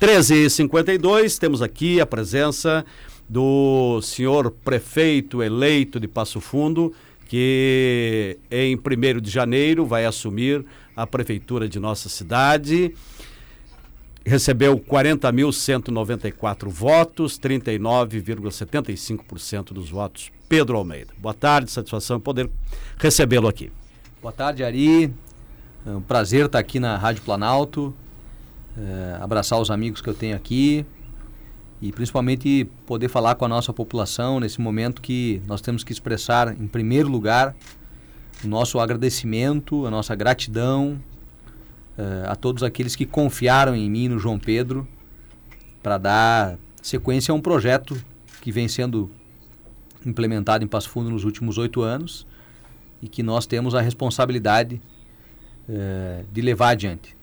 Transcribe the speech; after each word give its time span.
13h52, 0.00 1.38
temos 1.38 1.60
aqui 1.62 2.00
a 2.00 2.06
presença 2.06 2.84
do 3.26 3.98
senhor 4.02 4.50
prefeito 4.50 5.42
eleito 5.42 5.98
de 5.98 6.06
Passo 6.06 6.38
Fundo, 6.38 6.92
que 7.26 8.38
em 8.50 8.76
1 8.76 8.80
de 9.20 9.30
janeiro 9.30 9.86
vai 9.86 10.04
assumir 10.04 10.66
a 10.94 11.06
prefeitura 11.06 11.66
de 11.66 11.80
nossa 11.80 12.10
cidade. 12.10 12.94
Recebeu 14.24 14.78
40.194 14.78 16.68
votos, 16.68 17.38
39,75% 17.38 19.72
dos 19.72 19.88
votos. 19.88 20.30
Pedro 20.46 20.76
Almeida. 20.76 21.14
Boa 21.16 21.34
tarde, 21.34 21.70
satisfação 21.70 22.20
poder 22.20 22.50
recebê-lo 22.98 23.48
aqui. 23.48 23.72
Boa 24.20 24.32
tarde, 24.32 24.62
Ari. 24.62 25.10
É 25.86 25.90
um 25.90 26.02
prazer 26.02 26.44
estar 26.46 26.58
aqui 26.58 26.78
na 26.78 26.96
Rádio 26.96 27.22
Planalto, 27.22 27.94
é, 28.78 29.18
abraçar 29.20 29.60
os 29.60 29.70
amigos 29.70 30.00
que 30.00 30.08
eu 30.08 30.14
tenho 30.14 30.36
aqui 30.36 30.84
e 31.80 31.92
principalmente 31.92 32.68
poder 32.86 33.08
falar 33.08 33.34
com 33.34 33.44
a 33.44 33.48
nossa 33.48 33.72
população 33.72 34.40
nesse 34.40 34.60
momento 34.60 35.02
que 35.02 35.42
nós 35.46 35.60
temos 35.60 35.84
que 35.84 35.92
expressar, 35.92 36.58
em 36.58 36.66
primeiro 36.66 37.08
lugar, 37.08 37.54
o 38.44 38.48
nosso 38.48 38.78
agradecimento, 38.78 39.86
a 39.86 39.90
nossa 39.90 40.14
gratidão 40.14 41.00
é, 41.98 42.28
a 42.28 42.36
todos 42.36 42.62
aqueles 42.62 42.96
que 42.96 43.06
confiaram 43.06 43.74
em 43.74 43.90
mim, 43.90 44.08
no 44.08 44.18
João 44.18 44.38
Pedro, 44.38 44.86
para 45.82 45.98
dar 45.98 46.58
sequência 46.82 47.32
a 47.32 47.34
um 47.34 47.40
projeto 47.40 47.96
que 48.40 48.52
vem 48.52 48.68
sendo 48.68 49.10
implementado 50.04 50.64
em 50.64 50.68
Passo 50.68 50.88
Fundo 50.88 51.10
nos 51.10 51.24
últimos 51.24 51.58
oito 51.58 51.82
anos 51.82 52.26
e 53.02 53.08
que 53.08 53.22
nós 53.22 53.46
temos 53.46 53.74
a 53.74 53.80
responsabilidade 53.80 54.80
é, 55.68 56.24
de 56.30 56.40
levar 56.40 56.70
adiante. 56.70 57.15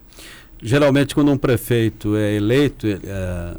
Geralmente, 0.61 1.13
quando 1.13 1.29
um 1.29 1.37
prefeito 1.37 2.15
é 2.15 2.35
eleito, 2.35 2.87
é, 2.87 2.99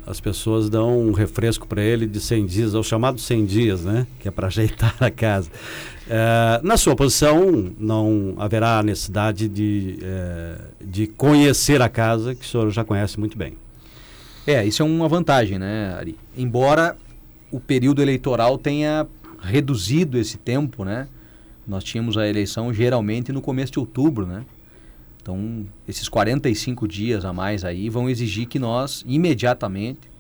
as 0.07 0.21
pessoas 0.21 0.71
dão 0.71 0.99
um 0.99 1.13
refresco 1.13 1.67
para 1.67 1.83
ele 1.83 2.07
de 2.07 2.19
100 2.19 2.47
dias, 2.47 2.75
é 2.75 2.79
o 2.79 2.83
chamado 2.83 3.21
100 3.21 3.45
dias, 3.45 3.85
né? 3.85 4.07
Que 4.21 4.29
é 4.29 4.31
para 4.31 4.47
ajeitar 4.47 4.97
a 5.01 5.11
casa. 5.11 5.51
É, 6.09 6.61
na 6.63 6.77
sua 6.77 6.97
posição, 6.97 7.73
não 7.79 8.35
haverá 8.39 8.83
necessidade 8.83 9.49
de, 9.49 9.99
é, 10.03 10.59
de 10.83 11.07
conhecer 11.07 11.83
a 11.83 11.89
casa, 11.89 12.35
que 12.35 12.45
o 12.45 12.49
senhor 12.49 12.71
já 12.71 12.85
conhece 12.85 13.21
muito 13.21 13.37
bem. 13.37 13.55
É, 14.47 14.65
isso 14.65 14.83
é 14.83 14.85
uma 14.85 15.09
vantagem, 15.09 15.59
né, 15.59 15.95
Ari? 15.99 16.19
Embora 16.37 16.97
o 17.51 17.59
período 17.59 18.03
eleitoral 18.03 18.59
tenha 18.59 19.07
reduzido 19.41 20.19
esse 20.19 20.37
tempo, 20.37 20.85
né? 20.85 21.09
Nós 21.67 21.83
tínhamos 21.83 22.19
a 22.19 22.29
eleição 22.29 22.73
geralmente 22.73 23.33
no 23.33 23.41
começo 23.41 23.73
de 23.73 23.79
outubro, 23.79 24.27
né? 24.27 24.45
Então, 25.25 25.65
esses 25.89 26.07
45 26.07 26.87
dias 26.87 27.25
a 27.25 27.33
mais 27.33 27.65
aí 27.65 27.89
vão 27.89 28.11
exigir 28.11 28.47
que 28.47 28.59
nós 28.59 29.03
imediatamente 29.07 30.11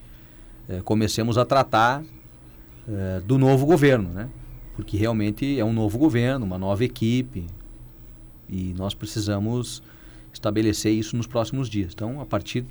eh, 0.67 0.81
comecemos 0.83 1.37
a 1.37 1.45
tratar 1.45 2.03
eh, 2.89 3.21
do 3.23 3.37
novo 3.37 3.67
governo, 3.67 4.09
né? 4.09 4.31
Porque 4.75 4.97
realmente 4.97 5.61
é 5.61 5.65
um 5.65 5.75
novo 5.75 5.99
governo, 5.99 6.47
uma 6.47 6.57
nova 6.57 6.83
equipe 6.83 7.45
e 8.49 8.73
nós 8.79 8.95
precisamos 8.95 9.83
estabelecer 10.33 10.91
isso 10.91 11.19
nos 11.19 11.27
próximos 11.27 11.69
dias. 11.69 11.93
Então, 11.95 12.19
a 12.23 12.25
partir 12.25 12.65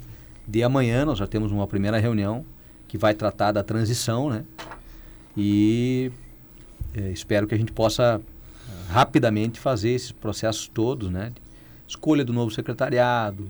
de 0.47 0.63
amanhã 0.63 1.05
nós 1.05 1.19
já 1.19 1.27
temos 1.27 1.51
uma 1.51 1.67
primeira 1.67 1.99
reunião 1.99 2.43
que 2.87 2.97
vai 2.97 3.13
tratar 3.13 3.51
da 3.51 3.61
transição, 3.61 4.31
né? 4.31 4.43
E 5.37 6.11
eh, 6.95 7.11
espero 7.11 7.45
que 7.45 7.53
a 7.53 7.57
gente 7.59 7.71
possa 7.71 8.19
rapidamente 8.89 9.59
fazer 9.59 9.91
esses 9.91 10.11
processos 10.11 10.67
todos, 10.67 11.11
né? 11.11 11.31
Escolha 11.87 12.23
do 12.23 12.33
novo 12.33 12.51
secretariado, 12.51 13.49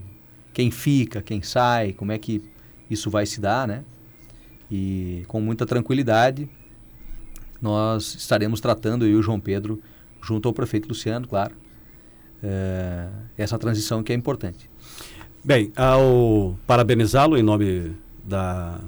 quem 0.54 0.70
fica, 0.70 1.22
quem 1.22 1.42
sai, 1.42 1.94
como 1.94 2.12
é 2.12 2.18
que 2.18 2.44
isso 2.90 3.10
vai 3.10 3.26
se 3.26 3.42
dar, 3.42 3.68
né? 3.68 3.84
E 4.72 5.24
com 5.28 5.42
muita 5.42 5.66
tranquilidade, 5.66 6.50
nós 7.62 8.16
estaremos 8.16 8.60
tratando, 8.60 9.06
eu 9.06 9.12
e 9.12 9.16
o 9.16 9.22
João 9.22 9.40
Pedro, 9.40 9.82
junto 10.22 10.48
ao 10.48 10.54
prefeito 10.54 10.88
Luciano, 10.88 11.28
claro, 11.28 11.56
é, 12.42 13.08
essa 13.38 13.58
transição 13.58 14.04
que 14.04 14.12
é 14.12 14.16
importante. 14.16 14.70
Bem, 15.44 15.72
ao 15.76 16.58
parabenizá-lo 16.66 17.38
em 17.38 17.44
nome 17.44 17.94
da, 18.24 18.80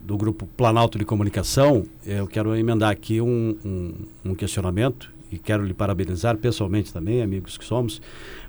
do 0.00 0.16
Grupo 0.16 0.46
Planalto 0.46 0.98
de 0.98 1.04
Comunicação, 1.04 1.84
eu 2.04 2.26
quero 2.26 2.56
emendar 2.56 2.90
aqui 2.90 3.20
um, 3.20 3.56
um, 3.64 3.94
um 4.24 4.34
questionamento 4.34 5.11
e 5.32 5.38
quero 5.38 5.64
lhe 5.64 5.72
parabenizar 5.72 6.36
pessoalmente 6.36 6.92
também, 6.92 7.22
amigos 7.22 7.56
que 7.56 7.64
somos, 7.64 8.02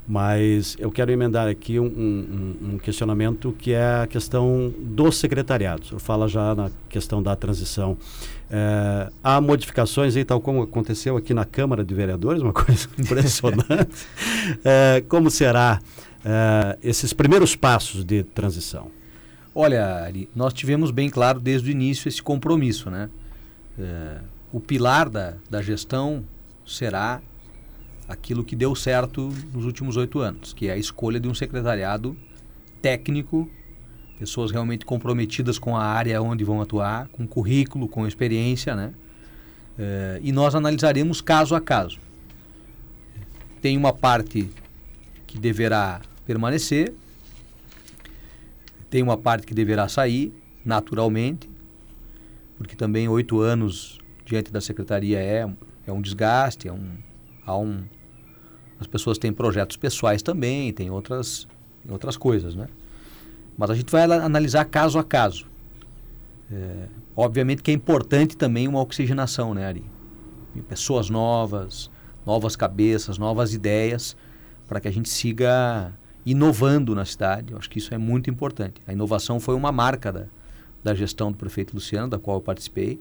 mas 0.06 0.76
eu 0.78 0.92
quero 0.92 1.12
emendar 1.12 1.48
aqui 1.48 1.80
um, 1.80 1.86
um, 1.86 2.74
um, 2.74 2.78
questionamento 2.78 3.56
que 3.58 3.72
é 3.72 4.02
a 4.04 4.08
questão 4.08 4.74
do 4.78 5.12
secretariado. 5.12 5.84
O 5.84 5.86
senhor 5.86 6.00
fala 6.00 6.28
já 6.28 6.54
na 6.54 6.70
questão 6.90 7.24
da 7.24 7.36
transição. 7.38 7.98
É, 8.52 9.10
há 9.24 9.40
modificações 9.40 10.18
aí, 10.18 10.26
tal 10.26 10.42
como 10.42 10.62
aconteceu 10.62 11.16
aqui 11.16 11.34
na 11.34 11.46
Câmara 11.46 11.86
de 11.86 11.94
Vereadores, 11.94 12.42
uma 12.42 12.52
coisa 12.54 12.90
impressionante. 13.00 14.06
é, 14.66 15.02
como 15.08 15.32
será 15.32 15.80
é, 16.26 16.78
esses 16.84 17.14
primeiros 17.14 17.56
passos 17.56 18.04
de 18.04 18.24
transição? 18.24 18.92
Olha, 19.56 19.86
Ari, 20.04 20.28
nós 20.36 20.52
tivemos 20.52 20.92
bem 20.92 21.10
claro 21.10 21.40
desde 21.40 21.70
o 21.70 21.72
início 21.72 22.10
esse 22.10 22.22
compromisso, 22.22 22.90
né? 22.90 23.08
O 24.52 24.60
pilar 24.60 25.10
da, 25.10 25.36
da 25.50 25.62
gestão 25.62 26.24
será 26.66 27.22
aquilo 28.08 28.44
que 28.44 28.56
deu 28.56 28.76
certo 28.76 29.30
nos 29.54 29.66
últimos 29.66 29.98
oito 29.98 30.20
anos, 30.20 30.54
que 30.54 30.68
é 30.68 30.74
a 30.74 30.78
escolha 30.78 31.20
de 31.20 31.28
um 31.28 31.34
secretariado 31.34 32.16
técnico, 32.82 33.50
pessoas 34.20 34.52
realmente 34.52 34.86
comprometidas 34.86 35.58
com 35.58 35.76
a 35.76 35.84
área 35.84 36.22
onde 36.22 36.44
vão 36.44 36.62
atuar, 36.62 37.08
com 37.10 37.28
currículo, 37.28 37.88
com 37.88 38.08
experiência, 38.08 38.76
né? 38.76 38.94
É, 39.78 40.20
e 40.22 40.32
nós 40.32 40.54
analisaremos 40.54 41.22
caso 41.22 41.56
a 41.56 41.62
caso. 41.62 41.98
Tem 43.62 43.78
uma 43.78 43.94
parte 43.94 44.50
que 45.26 45.40
deverá 45.40 46.02
permanecer, 46.26 46.94
tem 48.90 49.02
uma 49.02 49.18
parte 49.18 49.48
que 49.48 49.54
deverá 49.54 49.88
sair, 49.88 50.34
naturalmente, 50.64 51.50
porque 52.58 52.76
também 52.76 53.08
oito 53.08 53.40
anos 53.40 54.00
diante 54.26 54.52
da 54.52 54.62
secretaria 54.62 55.20
é 55.20 55.50
é 55.86 55.92
um 55.92 56.02
desgaste, 56.02 56.68
é 56.68 56.74
um, 56.74 56.98
há 57.46 57.58
um, 57.58 57.84
as 58.80 58.88
pessoas 58.88 59.18
têm 59.18 59.32
projetos 59.32 59.78
pessoais 59.78 60.22
também, 60.22 60.72
tem 60.74 60.90
outras, 60.90 61.48
outras 61.90 62.18
coisas, 62.18 62.56
né? 62.56 62.68
Mas 63.58 63.70
a 63.70 63.76
gente 63.76 63.92
vai 63.92 64.04
analisar 64.04 64.66
caso 64.66 64.98
a 64.98 65.04
caso. 65.04 65.46
É, 66.52 66.88
obviamente 67.16 67.62
que 67.62 67.72
é 67.72 67.74
importante 67.74 68.36
também 68.36 68.68
uma 68.68 68.82
oxigenação, 68.82 69.54
né, 69.54 69.66
Ari? 69.66 69.84
Pessoas 70.68 71.10
novas, 71.10 71.90
novas 72.26 72.56
cabeças, 72.56 73.18
novas 73.18 73.54
ideias, 73.54 74.16
para 74.68 74.80
que 74.80 74.88
a 74.88 74.92
gente 74.92 75.10
siga 75.10 75.94
inovando 76.26 76.96
na 76.96 77.06
cidade. 77.06 77.54
Eu 77.54 77.58
acho 77.58 77.70
que 77.70 77.80
isso 77.80 77.94
é 77.94 77.98
muito 77.98 78.30
importante. 78.30 78.82
A 78.88 78.94
inovação 78.94 79.40
foi 79.40 79.56
uma 79.56 79.72
marca 79.72 80.12
da, 80.12 80.26
da 80.84 80.94
gestão 80.94 81.32
do 81.32 81.38
prefeito 81.38 81.74
Luciano, 81.74 82.08
da 82.08 82.20
qual 82.20 82.38
eu 82.38 82.42
participei. 82.42 83.00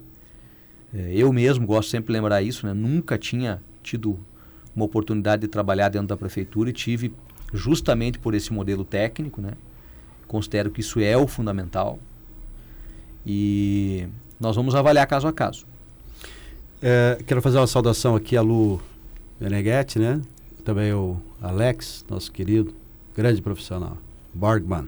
É, 0.93 1.11
eu 1.13 1.31
mesmo 1.33 1.65
gosto 1.65 1.89
sempre 1.89 2.07
de 2.07 2.13
lembrar 2.13 2.41
isso, 2.41 2.65
né? 2.65 2.73
Nunca 2.73 3.17
tinha 3.17 3.61
tido 3.81 4.19
uma 4.75 4.85
oportunidade 4.85 5.41
de 5.41 5.47
trabalhar 5.47 5.89
dentro 5.89 6.07
da 6.07 6.17
prefeitura 6.17 6.69
e 6.69 6.73
tive 6.73 7.13
justamente 7.53 8.19
por 8.19 8.33
esse 8.33 8.51
modelo 8.53 8.83
técnico, 8.83 9.41
né? 9.41 9.51
Considero 10.27 10.71
que 10.71 10.81
isso 10.81 10.99
é 10.99 11.15
o 11.17 11.27
fundamental 11.27 11.99
e 13.25 14.07
nós 14.39 14.55
vamos 14.55 14.75
avaliar 14.75 15.07
caso 15.07 15.27
a 15.27 15.33
caso. 15.33 15.65
É, 16.81 17.17
quero 17.25 17.41
fazer 17.41 17.57
uma 17.57 17.67
saudação 17.67 18.15
aqui 18.15 18.35
a 18.35 18.41
Lu 18.41 18.81
Meneghetti, 19.39 19.99
né? 19.99 20.21
Também 20.65 20.93
o 20.93 21.17
Alex, 21.41 22.05
nosso 22.09 22.31
querido, 22.31 22.73
grande 23.15 23.41
profissional, 23.41 23.97
Borgman, 24.33 24.85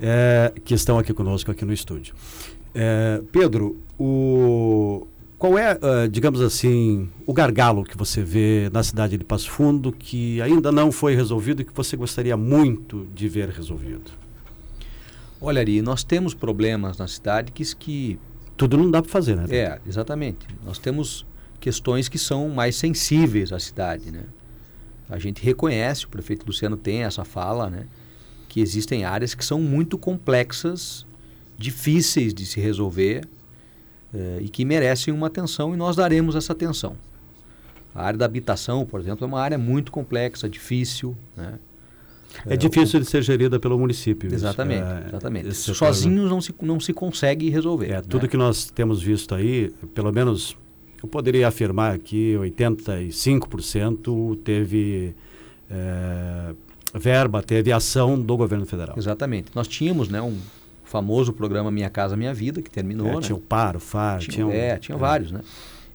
é, 0.00 0.52
que 0.64 0.74
estão 0.74 0.98
aqui 0.98 1.12
conosco 1.12 1.50
aqui 1.50 1.64
no 1.64 1.72
estúdio. 1.72 2.14
É, 2.80 3.20
Pedro, 3.32 3.76
o, 3.98 5.04
qual 5.36 5.58
é, 5.58 5.74
uh, 5.74 6.08
digamos 6.08 6.40
assim, 6.40 7.10
o 7.26 7.32
gargalo 7.32 7.82
que 7.82 7.96
você 7.96 8.22
vê 8.22 8.70
na 8.72 8.84
cidade 8.84 9.18
de 9.18 9.24
Passo 9.24 9.50
Fundo 9.50 9.90
que 9.90 10.40
ainda 10.40 10.70
não 10.70 10.92
foi 10.92 11.16
resolvido 11.16 11.62
e 11.62 11.64
que 11.64 11.72
você 11.74 11.96
gostaria 11.96 12.36
muito 12.36 13.04
de 13.12 13.28
ver 13.28 13.48
resolvido? 13.48 14.12
Olha, 15.40 15.60
Ari, 15.60 15.82
nós 15.82 16.04
temos 16.04 16.34
problemas 16.34 16.98
na 16.98 17.08
cidade 17.08 17.50
que, 17.50 17.64
que... 17.74 18.16
Tudo 18.56 18.78
não 18.78 18.88
dá 18.88 19.02
para 19.02 19.10
fazer, 19.10 19.34
né? 19.34 19.46
É, 19.50 19.80
exatamente. 19.84 20.46
Nós 20.64 20.78
temos 20.78 21.26
questões 21.58 22.08
que 22.08 22.18
são 22.18 22.48
mais 22.48 22.76
sensíveis 22.76 23.52
à 23.52 23.58
cidade, 23.58 24.12
né? 24.12 24.22
A 25.08 25.18
gente 25.18 25.42
reconhece, 25.42 26.06
o 26.06 26.08
prefeito 26.08 26.46
Luciano 26.46 26.76
tem 26.76 27.02
essa 27.02 27.24
fala, 27.24 27.68
né? 27.68 27.86
Que 28.48 28.60
existem 28.60 29.04
áreas 29.04 29.34
que 29.34 29.44
são 29.44 29.60
muito 29.60 29.98
complexas 29.98 31.07
difíceis 31.58 32.32
de 32.32 32.46
se 32.46 32.60
resolver 32.60 33.28
eh, 34.14 34.38
e 34.42 34.48
que 34.48 34.64
merecem 34.64 35.12
uma 35.12 35.26
atenção 35.26 35.74
e 35.74 35.76
nós 35.76 35.96
daremos 35.96 36.36
essa 36.36 36.52
atenção. 36.52 36.96
A 37.94 38.04
área 38.04 38.18
da 38.18 38.24
habitação, 38.24 38.86
por 38.86 39.00
exemplo, 39.00 39.24
é 39.24 39.26
uma 39.26 39.40
área 39.40 39.58
muito 39.58 39.90
complexa, 39.90 40.48
difícil. 40.48 41.16
Né? 41.36 41.58
É, 42.46 42.54
é 42.54 42.56
difícil 42.56 43.00
o... 43.00 43.02
de 43.02 43.08
ser 43.08 43.22
gerida 43.22 43.58
pelo 43.58 43.76
município. 43.76 44.32
Exatamente, 44.32 44.84
é, 44.84 45.06
exatamente. 45.08 45.52
Sozinhos 45.52 46.30
não 46.30 46.40
se, 46.40 46.54
não 46.62 46.78
se 46.78 46.92
consegue 46.92 47.50
resolver. 47.50 47.86
É, 47.86 47.96
né? 47.96 48.02
tudo 48.08 48.28
que 48.28 48.36
nós 48.36 48.70
temos 48.70 49.02
visto 49.02 49.34
aí, 49.34 49.72
pelo 49.94 50.12
menos 50.12 50.56
eu 51.02 51.08
poderia 51.08 51.48
afirmar 51.48 51.98
que 51.98 52.34
85% 52.34 54.38
teve 54.44 55.12
é, 55.68 56.54
verba, 56.94 57.42
teve 57.42 57.72
ação 57.72 58.20
do 58.20 58.36
governo 58.36 58.64
federal. 58.64 58.94
Exatamente. 58.96 59.50
Nós 59.54 59.66
tínhamos 59.66 60.08
né, 60.08 60.22
um 60.22 60.36
famoso 60.88 61.34
programa 61.34 61.70
Minha 61.70 61.90
Casa 61.90 62.16
Minha 62.16 62.32
Vida, 62.32 62.62
que 62.62 62.70
terminou. 62.70 63.08
É, 63.08 63.14
né? 63.16 63.20
Tinha 63.20 63.36
o 63.36 63.40
PAR, 63.40 63.76
o 63.76 63.80
FAR, 63.80 64.20
tinha, 64.20 64.32
tinha 64.32 64.46
um, 64.46 64.50
É, 64.50 64.78
tinha 64.78 64.96
é. 64.96 64.98
vários, 64.98 65.30
né? 65.30 65.42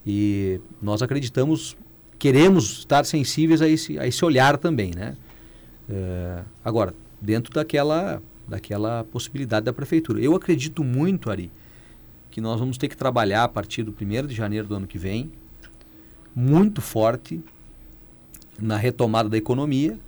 E 0.06 0.62
nós 0.82 1.02
acreditamos, 1.02 1.76
queremos 2.20 2.80
estar 2.80 3.04
sensíveis 3.04 3.62
a 3.62 3.68
esse, 3.68 3.98
a 3.98 4.06
esse 4.06 4.24
olhar 4.24 4.58
também, 4.58 4.92
né? 4.96 5.16
É, 5.90 6.44
agora, 6.64 6.94
dentro 7.20 7.52
daquela, 7.54 8.22
daquela 8.48 9.04
possibilidade 9.06 9.66
da 9.66 9.74
prefeitura. 9.74 10.22
Eu 10.22 10.36
acredito 10.36 10.84
muito, 10.84 11.32
Ari, 11.32 11.52
que 12.30 12.40
nós 12.40 12.60
vamos 12.60 12.78
ter 12.78 12.88
que 12.88 12.96
trabalhar 12.96 13.46
a 13.46 13.48
partir 13.48 13.82
do 13.82 13.92
1 14.00 14.28
de 14.28 14.36
janeiro 14.36 14.68
do 14.68 14.76
ano 14.76 14.86
que 14.86 15.00
vem, 15.00 15.32
muito 16.36 16.82
forte 16.82 17.42
na 18.60 18.78
retomada 18.78 19.28
da 19.28 19.38
economia, 19.38 20.00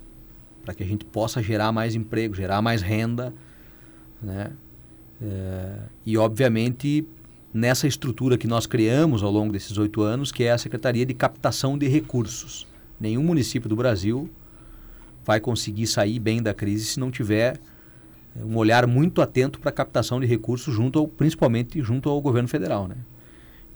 para 0.64 0.74
que 0.74 0.82
a 0.84 0.86
gente 0.86 1.04
possa 1.04 1.42
gerar 1.42 1.72
mais 1.72 1.96
emprego, 1.96 2.34
gerar 2.34 2.62
mais 2.62 2.82
renda, 2.82 3.34
né? 4.22 4.52
É, 5.22 5.78
e 6.04 6.16
obviamente 6.16 7.06
nessa 7.52 7.86
estrutura 7.86 8.36
que 8.36 8.46
nós 8.46 8.66
criamos 8.66 9.22
ao 9.22 9.30
longo 9.30 9.52
desses 9.52 9.78
oito 9.78 10.02
anos, 10.02 10.30
que 10.30 10.44
é 10.44 10.52
a 10.52 10.58
Secretaria 10.58 11.06
de 11.06 11.14
Captação 11.14 11.78
de 11.78 11.88
Recursos. 11.88 12.66
Nenhum 13.00 13.22
município 13.22 13.68
do 13.68 13.76
Brasil 13.76 14.28
vai 15.24 15.40
conseguir 15.40 15.86
sair 15.86 16.18
bem 16.18 16.42
da 16.42 16.52
crise 16.52 16.84
se 16.84 17.00
não 17.00 17.10
tiver 17.10 17.58
um 18.44 18.56
olhar 18.56 18.86
muito 18.86 19.22
atento 19.22 19.58
para 19.58 19.70
a 19.70 19.72
captação 19.72 20.20
de 20.20 20.26
recursos 20.26 20.74
junto 20.74 20.98
ao, 20.98 21.08
principalmente 21.08 21.82
junto 21.82 22.08
ao 22.08 22.20
governo 22.20 22.48
federal, 22.48 22.86
né? 22.86 22.96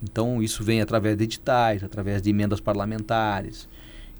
Então 0.03 0.43
isso 0.43 0.63
vem 0.63 0.81
através 0.81 1.17
de 1.17 1.25
editais, 1.25 1.83
através 1.83 2.21
de 2.21 2.31
emendas 2.31 2.61
parlamentares. 2.61 3.69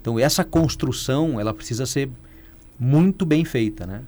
Então 0.01 0.19
essa 0.19 0.43
construção 0.43 1.39
ela 1.39 1.53
precisa 1.53 1.85
ser 1.85 2.11
muito 2.79 3.27
bem 3.27 3.45
feita, 3.45 3.87
né? 3.87 4.03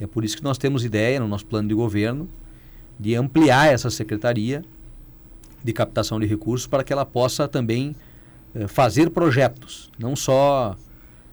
É 0.00 0.06
por 0.06 0.24
isso 0.24 0.36
que 0.36 0.42
nós 0.42 0.56
temos 0.56 0.84
ideia 0.84 1.20
no 1.20 1.28
nosso 1.28 1.46
plano 1.46 1.68
de 1.68 1.74
governo 1.74 2.28
de 2.98 3.14
ampliar 3.14 3.72
essa 3.72 3.90
secretaria 3.90 4.62
de 5.62 5.72
captação 5.72 6.20
de 6.20 6.26
recursos 6.26 6.66
para 6.66 6.84
que 6.84 6.92
ela 6.92 7.06
possa 7.06 7.48
também 7.48 7.96
eh, 8.54 8.68
fazer 8.68 9.10
projetos, 9.10 9.90
não 9.98 10.14
só 10.14 10.76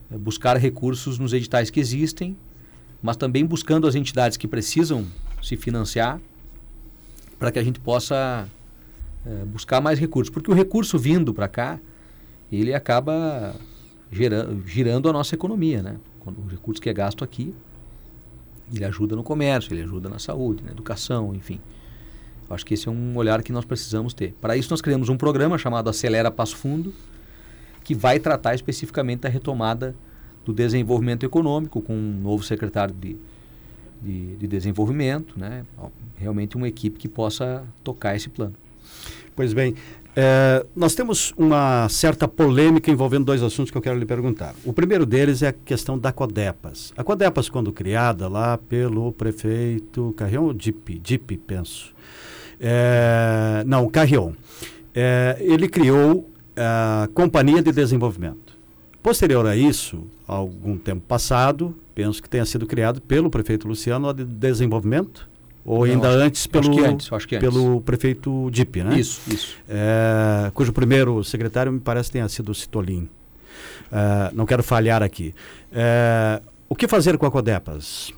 eh, 0.09 0.17
buscar 0.17 0.57
recursos 0.57 1.19
nos 1.19 1.33
editais 1.33 1.69
que 1.69 1.79
existem, 1.79 2.37
mas 3.01 3.17
também 3.17 3.45
buscando 3.45 3.87
as 3.87 3.95
entidades 3.95 4.37
que 4.37 4.47
precisam 4.47 5.05
se 5.41 5.57
financiar 5.57 6.19
para 7.37 7.51
que 7.51 7.59
a 7.59 7.63
gente 7.63 7.79
possa 7.79 8.47
eh, 9.25 9.45
buscar 9.45 9.81
mais 9.81 9.99
recursos. 9.99 10.31
Porque 10.31 10.49
o 10.49 10.53
recurso 10.53 10.97
vindo 10.97 11.33
para 11.33 11.47
cá, 11.47 11.79
ele 12.51 12.73
acaba 12.73 13.55
gerando, 14.11 14.67
girando 14.67 15.09
a 15.09 15.13
nossa 15.13 15.35
economia, 15.35 15.81
né? 15.81 15.97
O 16.25 16.47
recurso 16.47 16.81
que 16.81 16.89
é 16.89 16.93
gasto 16.93 17.23
aqui, 17.23 17.53
ele 18.73 18.85
ajuda 18.85 19.15
no 19.15 19.23
comércio, 19.23 19.73
ele 19.73 19.81
ajuda 19.83 20.09
na 20.09 20.19
saúde, 20.19 20.63
na 20.63 20.71
educação, 20.71 21.33
enfim. 21.35 21.59
Eu 22.49 22.55
acho 22.55 22.65
que 22.65 22.73
esse 22.73 22.87
é 22.87 22.91
um 22.91 23.15
olhar 23.15 23.41
que 23.43 23.51
nós 23.51 23.65
precisamos 23.65 24.13
ter. 24.13 24.33
Para 24.41 24.57
isso, 24.57 24.69
nós 24.71 24.81
criamos 24.81 25.09
um 25.09 25.17
programa 25.17 25.57
chamado 25.57 25.89
Acelera 25.89 26.29
Passo 26.29 26.55
Fundo, 26.57 26.93
que 27.83 27.95
vai 27.95 28.19
tratar 28.19 28.53
especificamente 28.53 29.21
da 29.21 29.29
retomada 29.29 29.95
do 30.45 30.53
desenvolvimento 30.53 31.25
econômico, 31.25 31.81
com 31.81 31.93
um 31.93 32.21
novo 32.21 32.43
secretário 32.43 32.93
de, 32.93 33.15
de, 34.01 34.35
de 34.35 34.47
desenvolvimento, 34.47 35.39
né? 35.39 35.65
realmente 36.17 36.55
uma 36.57 36.67
equipe 36.67 36.97
que 36.97 37.07
possa 37.07 37.63
tocar 37.83 38.15
esse 38.15 38.29
plano. 38.29 38.55
Pois 39.35 39.53
bem, 39.53 39.75
é, 40.15 40.65
nós 40.75 40.93
temos 40.93 41.33
uma 41.37 41.87
certa 41.89 42.27
polêmica 42.27 42.91
envolvendo 42.91 43.25
dois 43.25 43.41
assuntos 43.41 43.71
que 43.71 43.77
eu 43.77 43.81
quero 43.81 43.97
lhe 43.97 44.05
perguntar. 44.05 44.53
O 44.65 44.73
primeiro 44.73 45.05
deles 45.05 45.41
é 45.41 45.49
a 45.49 45.53
questão 45.53 45.97
da 45.97 46.11
Codepas. 46.11 46.93
A 46.97 47.03
Codepas, 47.03 47.49
quando 47.49 47.71
criada 47.71 48.27
lá 48.27 48.57
pelo 48.57 49.11
prefeito 49.13 50.13
Carrion, 50.17 50.43
ou 50.43 50.53
Dip, 50.53 50.99
Dip, 50.99 51.37
penso. 51.37 51.93
É, 52.59 53.63
não, 53.65 53.89
Carrion. 53.89 54.33
É, 54.93 55.37
ele 55.39 55.69
criou 55.69 56.29
a 56.55 57.07
Companhia 57.13 57.61
de 57.61 57.71
Desenvolvimento. 57.71 58.57
Posterior 59.01 59.47
a 59.47 59.55
isso, 59.55 60.05
algum 60.27 60.77
tempo 60.77 61.01
passado, 61.07 61.75
penso 61.95 62.21
que 62.21 62.29
tenha 62.29 62.45
sido 62.45 62.67
criado 62.67 63.01
pelo 63.01 63.29
prefeito 63.29 63.67
Luciano 63.67 64.09
a 64.09 64.13
de 64.13 64.23
Desenvolvimento, 64.23 65.27
ou 65.63 65.85
Não, 65.85 65.93
ainda 65.93 66.09
acho, 66.09 66.17
antes 66.17 66.47
pelo, 66.47 66.69
acho 66.69 66.85
antes, 66.85 67.13
acho 67.13 67.27
pelo 67.27 67.81
prefeito 67.81 68.49
Dip, 68.51 68.83
né? 68.83 68.99
Isso, 68.99 69.21
isso. 69.31 69.57
É, 69.69 70.49
cujo 70.53 70.73
primeiro 70.73 71.23
secretário 71.23 71.71
me 71.71 71.79
parece 71.79 72.11
tenha 72.11 72.27
sido 72.27 72.49
o 72.49 72.55
Citolin. 72.55 73.07
É, 73.91 74.31
não 74.33 74.45
quero 74.45 74.63
falhar 74.63 75.03
aqui. 75.03 75.35
É, 75.71 76.41
o 76.67 76.75
que 76.75 76.87
fazer 76.87 77.17
com 77.17 77.25
a 77.25 77.31
Codepas? 77.31 78.11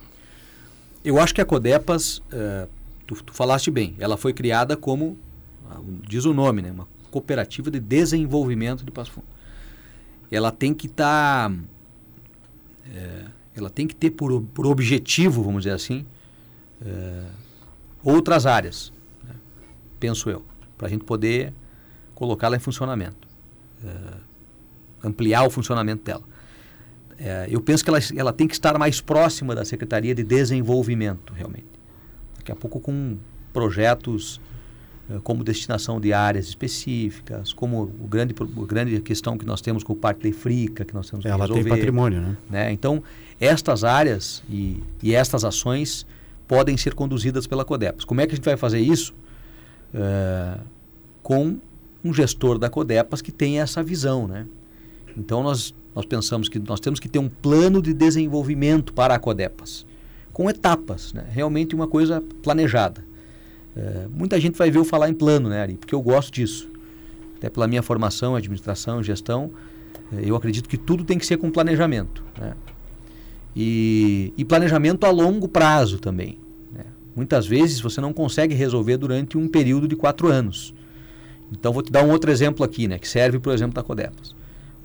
Eu 1.04 1.20
acho 1.20 1.34
que 1.34 1.42
a 1.42 1.46
Codepas, 1.46 2.22
é, 2.32 2.68
tu, 3.06 3.22
tu, 3.22 3.34
falaste 3.34 3.70
bem, 3.70 3.94
ela 4.00 4.16
foi 4.16 4.32
criada 4.32 4.78
como, 4.78 5.18
ah, 5.70 5.80
diz 6.08 6.24
o 6.24 6.34
nome, 6.34 6.62
né? 6.62 6.72
Uma 6.72 6.88
cooperativa 7.12 7.70
de 7.70 7.80
desenvolvimento 7.80 8.86
de 8.86 8.92
Passo 8.92 9.12
Fundo. 9.12 9.28
Ela 10.32 10.52
tem 10.52 10.74
que 10.74 10.88
estar, 10.88 11.50
tá, 11.50 11.56
é, 12.94 13.26
ela 13.56 13.70
tem 13.70 13.86
que 13.86 13.96
ter 13.96 14.12
por, 14.12 14.42
por 14.54 14.66
objetivo, 14.66 15.44
vamos 15.44 15.64
dizer 15.64 15.76
assim, 15.76 16.06
é, 16.86 17.24
outras 18.04 18.46
áreas, 18.46 18.92
né? 19.24 19.36
penso 20.00 20.30
eu, 20.30 20.46
para 20.78 20.88
a 20.88 20.90
gente 20.90 21.04
poder 21.04 21.54
colocá-la 22.14 22.56
em 22.56 22.60
funcionamento, 22.60 23.28
é, 23.84 25.08
ampliar 25.08 25.44
o 25.44 25.50
funcionamento 25.50 26.04
dela. 26.04 26.24
É, 27.18 27.48
eu 27.50 27.62
penso 27.62 27.84
que 27.84 27.90
ela, 27.90 28.00
ela 28.16 28.34
tem 28.34 28.48
que 28.48 28.54
estar 28.54 28.78
mais 28.78 29.00
próxima 29.00 29.54
da 29.56 29.64
Secretaria 29.64 30.16
de 30.16 30.24
Desenvolvimento, 30.24 31.34
realmente. 31.34 31.68
Daqui 32.38 32.52
a 32.52 32.56
pouco 32.56 32.80
com 32.80 33.18
projetos 33.52 34.42
como 35.24 35.44
destinação 35.44 36.00
de 36.00 36.14
áreas 36.14 36.48
específicas, 36.48 37.52
como 37.52 37.84
o 37.84 38.08
grande, 38.08 38.34
a 38.40 38.66
grande 38.66 39.00
questão 39.02 39.38
que 39.38 39.46
nós 39.46 39.62
temos 39.62 39.84
com 39.84 39.94
o 39.94 39.96
Parque 39.96 40.30
de 40.30 40.34
Frica, 40.34 40.86
que 40.86 40.94
nós 40.94 41.10
temos 41.10 41.24
que 41.24 41.30
Ela 41.30 41.42
resolver. 41.42 41.64
tem 41.64 41.70
patrimônio, 41.70 42.22
né? 42.22 42.38
né? 42.50 42.72
Então, 42.72 43.04
estas 43.40 43.84
áreas 43.84 44.44
e, 44.50 44.82
e 45.02 45.14
estas 45.14 45.44
ações 45.44 46.06
podem 46.48 46.78
ser 46.78 46.94
conduzidas 46.94 47.48
pela 47.48 47.66
Codepas. 47.66 48.06
Como 48.06 48.22
é 48.22 48.28
que 48.28 48.34
a 48.34 48.36
gente 48.36 48.46
vai 48.46 48.58
fazer 48.58 48.80
isso? 48.80 49.14
É, 49.94 50.58
com 51.22 51.58
um 52.04 52.14
gestor 52.14 52.58
da 52.58 52.70
Codepas 52.70 53.22
que 53.22 53.32
tenha 53.32 53.62
essa 53.62 53.82
visão, 53.82 54.28
né? 54.28 54.46
Então 55.18 55.42
nós, 55.42 55.74
nós 55.96 56.06
pensamos 56.06 56.50
que 56.50 56.60
nós 56.60 56.80
temos 56.80 57.00
que 57.00 57.08
ter 57.08 57.20
um 57.20 57.30
plano 57.30 57.82
de 57.82 57.94
desenvolvimento 57.94 58.94
para 58.94 59.16
a 59.16 59.20
Codepas, 59.20 59.86
com 60.32 60.50
etapas, 60.50 61.14
né? 61.14 61.26
realmente 61.30 61.76
uma 61.76 61.88
coisa 61.88 62.22
planejada. 62.42 63.04
É, 63.76 64.08
muita 64.10 64.40
gente 64.40 64.58
vai 64.58 64.70
ver 64.70 64.80
eu 64.80 64.86
falar 64.86 65.10
em 65.10 65.14
plano, 65.14 65.50
né, 65.50 65.62
Ari? 65.62 65.76
Porque 65.76 65.96
eu 65.96 66.02
gosto 66.02 66.32
disso. 66.32 66.70
Até 67.38 67.50
pela 67.50 67.68
minha 67.68 67.82
formação, 67.82 68.36
administração, 68.36 69.02
gestão, 69.02 69.52
é, 70.12 70.30
eu 70.30 70.36
acredito 70.36 70.68
que 70.68 70.78
tudo 70.78 71.04
tem 71.04 71.18
que 71.18 71.26
ser 71.26 71.38
com 71.38 71.50
planejamento. 71.50 72.24
Né? 72.40 72.54
E, 73.56 74.34
e 74.38 74.44
planejamento 74.44 75.06
a 75.06 75.12
longo 75.12 75.48
prazo 75.48 76.00
também. 76.00 76.40
Né? 76.72 76.86
Muitas 77.16 77.46
vezes 77.46 77.80
você 77.80 78.02
não 78.02 78.12
consegue 78.12 78.56
resolver 78.56 78.98
durante 78.98 79.38
um 79.38 79.48
período 79.48 79.88
de 79.88 79.96
quatro 79.96 80.28
anos. 80.28 80.74
Então 81.52 81.72
vou 81.72 81.84
te 81.84 81.92
dar 81.92 82.04
um 82.04 82.10
outro 82.10 82.32
exemplo 82.32 82.66
aqui, 82.66 82.88
né, 82.88 82.98
que 82.98 83.08
serve 83.08 83.40
por 83.40 83.54
exemplo 83.54 83.76
da 83.76 83.84
Codepas. 83.84 84.36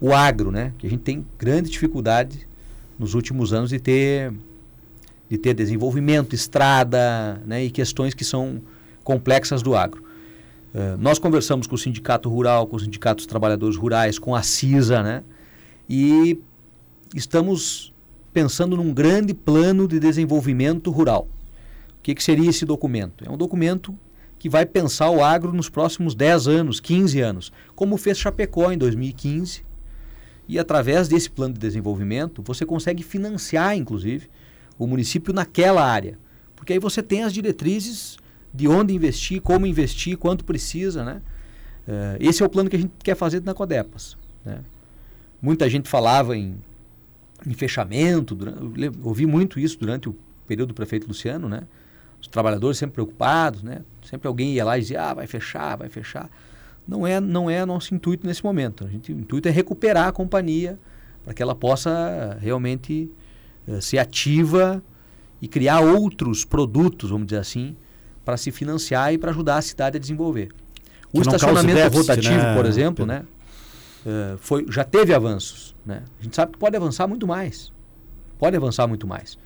O 0.00 0.12
agro, 0.12 0.50
né, 0.50 0.72
que 0.78 0.87
a 0.87 0.90
gente 0.90 1.00
tem 1.00 1.26
grande 1.38 1.70
dificuldade 1.70 2.46
nos 2.98 3.14
últimos 3.14 3.52
anos 3.52 3.70
de 3.70 3.78
ter 3.78 4.32
de 5.28 5.37
ter 5.37 5.52
desenvolvimento, 5.52 6.34
estrada, 6.34 7.42
né, 7.44 7.62
e 7.62 7.70
questões 7.70 8.14
que 8.14 8.25
são 8.25 8.62
complexas 9.04 9.62
do 9.62 9.76
agro. 9.76 10.02
Uh, 10.75 10.96
nós 10.98 11.18
conversamos 11.18 11.66
com 11.66 11.75
o 11.75 11.78
sindicato 11.78 12.30
rural, 12.30 12.66
com 12.66 12.76
os 12.76 12.82
sindicatos 12.82 13.26
trabalhadores 13.26 13.76
rurais, 13.76 14.18
com 14.18 14.34
a 14.34 14.42
CISA, 14.42 15.02
né, 15.02 15.22
e 15.88 16.38
estamos 17.14 17.92
pensando 18.38 18.76
num 18.76 18.95
grande 18.95 19.35
plano 19.35 19.88
de 19.88 19.99
desenvolvimento 19.99 20.92
rural. 20.92 21.26
O 21.99 22.02
que, 22.04 22.14
que 22.14 22.23
seria 22.23 22.49
esse 22.49 22.64
documento? 22.64 23.25
É 23.26 23.28
um 23.28 23.37
documento 23.37 23.99
que 24.38 24.49
vai 24.49 24.64
pensar 24.64 25.11
o 25.11 25.25
agro 25.25 25.52
nos 25.52 25.68
próximos 25.68 26.14
10 26.14 26.47
anos, 26.47 26.78
15 26.78 27.21
anos, 27.21 27.52
como 27.75 27.97
fez 27.97 28.16
Chapecó 28.16 28.71
em 28.71 28.78
2015. 28.78 29.64
E 30.47 30.57
através 30.57 31.09
desse 31.09 31.28
plano 31.28 31.54
de 31.54 31.59
desenvolvimento, 31.59 32.40
você 32.40 32.64
consegue 32.64 33.02
financiar, 33.02 33.76
inclusive, 33.76 34.30
o 34.78 34.87
município 34.87 35.35
naquela 35.35 35.85
área. 35.85 36.16
Porque 36.54 36.75
aí 36.75 36.78
você 36.78 37.02
tem 37.02 37.25
as 37.25 37.33
diretrizes 37.33 38.18
de 38.54 38.68
onde 38.68 38.95
investir, 38.95 39.42
como 39.42 39.66
investir, 39.66 40.16
quanto 40.16 40.45
precisa. 40.45 41.04
Né? 41.04 41.21
Uh, 41.88 42.16
esse 42.21 42.40
é 42.40 42.47
o 42.47 42.49
plano 42.49 42.71
que 42.71 42.76
a 42.76 42.78
gente 42.78 42.92
quer 43.02 43.16
fazer 43.16 43.42
na 43.42 43.52
Codepas. 43.52 44.16
Né? 44.45 44.61
Muita 45.42 45.68
gente 45.68 45.88
falava 45.88 46.37
em 46.37 46.54
em 47.47 47.54
fechamento. 47.54 48.35
Durante, 48.35 48.99
ouvi 49.02 49.26
muito 49.26 49.59
isso 49.59 49.78
durante 49.78 50.09
o 50.09 50.16
período 50.47 50.68
do 50.68 50.75
prefeito 50.75 51.07
Luciano, 51.07 51.49
né? 51.49 51.62
Os 52.21 52.26
trabalhadores 52.26 52.78
sempre 52.78 52.95
preocupados, 52.95 53.62
né? 53.62 53.83
Sempre 54.02 54.26
alguém 54.26 54.54
ia 54.54 54.64
lá 54.64 54.76
e 54.76 54.80
dizia, 54.80 55.02
ah, 55.02 55.14
vai 55.14 55.26
fechar, 55.26 55.76
vai 55.76 55.88
fechar. 55.88 56.28
Não 56.87 57.07
é, 57.07 57.21
não 57.21 57.50
é 57.50 57.64
nosso 57.64 57.95
intuito 57.95 58.26
nesse 58.26 58.42
momento. 58.42 58.85
A 58.85 58.88
gente, 58.88 59.12
o 59.12 59.18
intuito 59.18 59.47
é 59.47 59.50
recuperar 59.50 60.09
a 60.09 60.12
companhia 60.12 60.78
para 61.25 61.35
que 61.35 61.42
ela 61.42 61.54
possa 61.54 62.38
realmente 62.40 63.11
uh, 63.66 63.80
ser 63.83 63.99
ativa 63.99 64.83
e 65.40 65.47
criar 65.47 65.80
outros 65.80 66.45
produtos, 66.45 67.11
vamos 67.11 67.26
dizer 67.26 67.40
assim, 67.40 67.76
para 68.25 68.37
se 68.37 68.50
financiar 68.50 69.12
e 69.12 69.18
para 69.18 69.30
ajudar 69.30 69.59
a 69.59 69.62
cidade 69.62 69.97
a 69.99 70.00
desenvolver. 70.00 70.49
O 71.12 71.21
estacionamento 71.21 71.75
déficit, 71.75 71.99
rotativo, 71.99 72.37
né? 72.37 72.57
por 72.57 72.66
exemplo, 72.66 73.07
né? 73.07 73.25
Uh, 74.06 74.38
foi, 74.38 74.66
já 74.70 74.84
teve 74.84 75.12
avanços. 75.14 75.74
Né? 75.84 76.02
A 76.18 76.22
gente 76.22 76.36
sabe 76.36 76.52
que 76.52 76.58
pode 76.58 76.76
avançar 76.76 77.06
muito 77.06 77.26
mais. 77.26 77.72
Pode 78.38 78.56
avançar 78.56 78.86
muito 78.86 79.06
mais. 79.06 79.38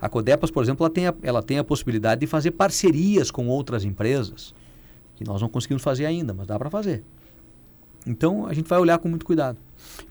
A 0.00 0.08
Codepas, 0.08 0.50
por 0.50 0.62
exemplo, 0.62 0.84
ela 0.84 0.92
tem 0.92 1.06
a, 1.06 1.14
ela 1.22 1.42
tem 1.42 1.58
a 1.58 1.64
possibilidade 1.64 2.20
de 2.20 2.26
fazer 2.26 2.52
parcerias 2.52 3.30
com 3.30 3.48
outras 3.48 3.84
empresas, 3.84 4.54
que 5.16 5.24
nós 5.24 5.42
não 5.42 5.48
conseguimos 5.48 5.82
fazer 5.82 6.06
ainda, 6.06 6.32
mas 6.32 6.46
dá 6.46 6.58
para 6.58 6.70
fazer. 6.70 7.04
Então, 8.06 8.46
a 8.46 8.54
gente 8.54 8.66
vai 8.66 8.78
olhar 8.78 8.98
com 8.98 9.08
muito 9.08 9.26
cuidado. 9.26 9.58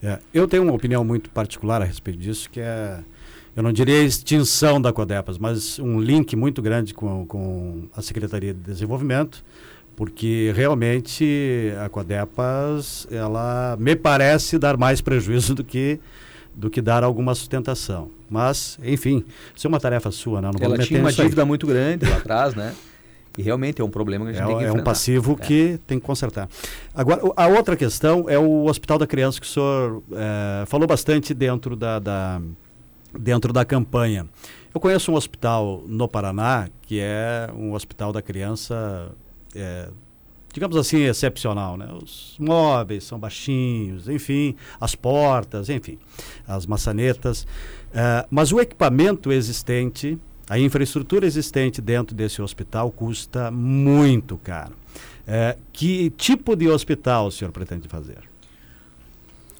É, 0.01 0.19
eu 0.31 0.47
tenho 0.47 0.61
uma 0.61 0.73
opinião 0.73 1.03
muito 1.03 1.31
particular 1.31 1.81
a 1.81 1.85
respeito 1.85 2.19
disso, 2.19 2.47
que 2.49 2.59
é, 2.59 3.03
eu 3.55 3.63
não 3.63 3.71
diria 3.71 4.03
extinção 4.03 4.79
da 4.79 4.93
Codepas, 4.93 5.39
mas 5.39 5.79
um 5.79 5.99
link 5.99 6.35
muito 6.35 6.61
grande 6.61 6.93
com, 6.93 7.25
com 7.25 7.87
a 7.95 8.01
Secretaria 8.01 8.53
de 8.53 8.59
Desenvolvimento, 8.59 9.43
porque 9.99 10.53
realmente 10.55 11.73
a 11.83 11.89
Codepas, 11.89 13.05
ela 13.11 13.75
me 13.77 13.97
parece 13.97 14.57
dar 14.57 14.77
mais 14.77 15.01
prejuízo 15.01 15.53
do 15.53 15.61
que 15.61 15.99
do 16.55 16.69
que 16.69 16.81
dar 16.81 17.03
alguma 17.03 17.35
sustentação. 17.35 18.09
Mas, 18.29 18.79
enfim, 18.81 19.25
isso 19.53 19.67
é 19.67 19.69
uma 19.69 19.79
tarefa 19.79 20.09
sua, 20.09 20.41
né? 20.41 20.51
Não 20.57 20.65
ela 20.65 20.77
tinha 20.77 21.01
uma 21.01 21.11
dívida 21.11 21.41
aí. 21.41 21.47
muito 21.47 21.67
grande 21.67 22.09
lá 22.09 22.15
atrás, 22.15 22.55
né? 22.55 22.73
E 23.37 23.41
realmente 23.41 23.81
é 23.81 23.83
um 23.83 23.89
problema 23.89 24.23
que 24.23 24.31
a 24.31 24.33
gente 24.35 24.43
é, 24.43 24.45
tem 24.45 24.55
que 24.55 24.63
enfrentar. 24.63 24.77
É 24.77 24.81
um 24.81 24.85
passivo 24.85 25.33
é. 25.33 25.45
que 25.45 25.79
tem 25.85 25.99
que 25.99 26.05
consertar. 26.05 26.47
Agora, 26.95 27.21
a 27.35 27.47
outra 27.47 27.75
questão 27.75 28.29
é 28.29 28.39
o 28.39 28.67
Hospital 28.67 28.99
da 28.99 29.05
Criança, 29.05 29.37
que 29.41 29.45
o 29.45 29.49
senhor 29.49 30.01
é, 30.13 30.65
falou 30.65 30.87
bastante 30.87 31.33
dentro 31.33 31.75
da, 31.75 31.99
da, 31.99 32.41
dentro 33.17 33.51
da 33.51 33.65
campanha. 33.65 34.25
Eu 34.73 34.79
conheço 34.79 35.11
um 35.11 35.15
hospital 35.15 35.83
no 35.87 36.07
Paraná, 36.07 36.69
que 36.83 37.01
é 37.01 37.49
um 37.53 37.73
hospital 37.73 38.13
da 38.13 38.21
criança 38.21 39.11
é, 39.55 39.89
digamos 40.53 40.75
assim, 40.75 41.03
excepcional. 41.03 41.77
Né? 41.77 41.87
Os 42.01 42.35
móveis 42.39 43.03
são 43.03 43.19
baixinhos, 43.19 44.07
enfim, 44.07 44.55
as 44.79 44.95
portas, 44.95 45.69
enfim, 45.69 45.97
as 46.47 46.65
maçanetas. 46.65 47.43
Uh, 47.43 48.27
mas 48.29 48.51
o 48.51 48.59
equipamento 48.59 49.31
existente, 49.31 50.17
a 50.49 50.59
infraestrutura 50.59 51.25
existente 51.25 51.81
dentro 51.81 52.15
desse 52.15 52.41
hospital 52.41 52.91
custa 52.91 53.51
muito 53.51 54.37
caro. 54.37 54.73
Uh, 55.27 55.59
que 55.71 56.09
tipo 56.11 56.55
de 56.55 56.67
hospital 56.67 57.27
o 57.27 57.31
senhor 57.31 57.51
pretende 57.51 57.87
fazer? 57.87 58.27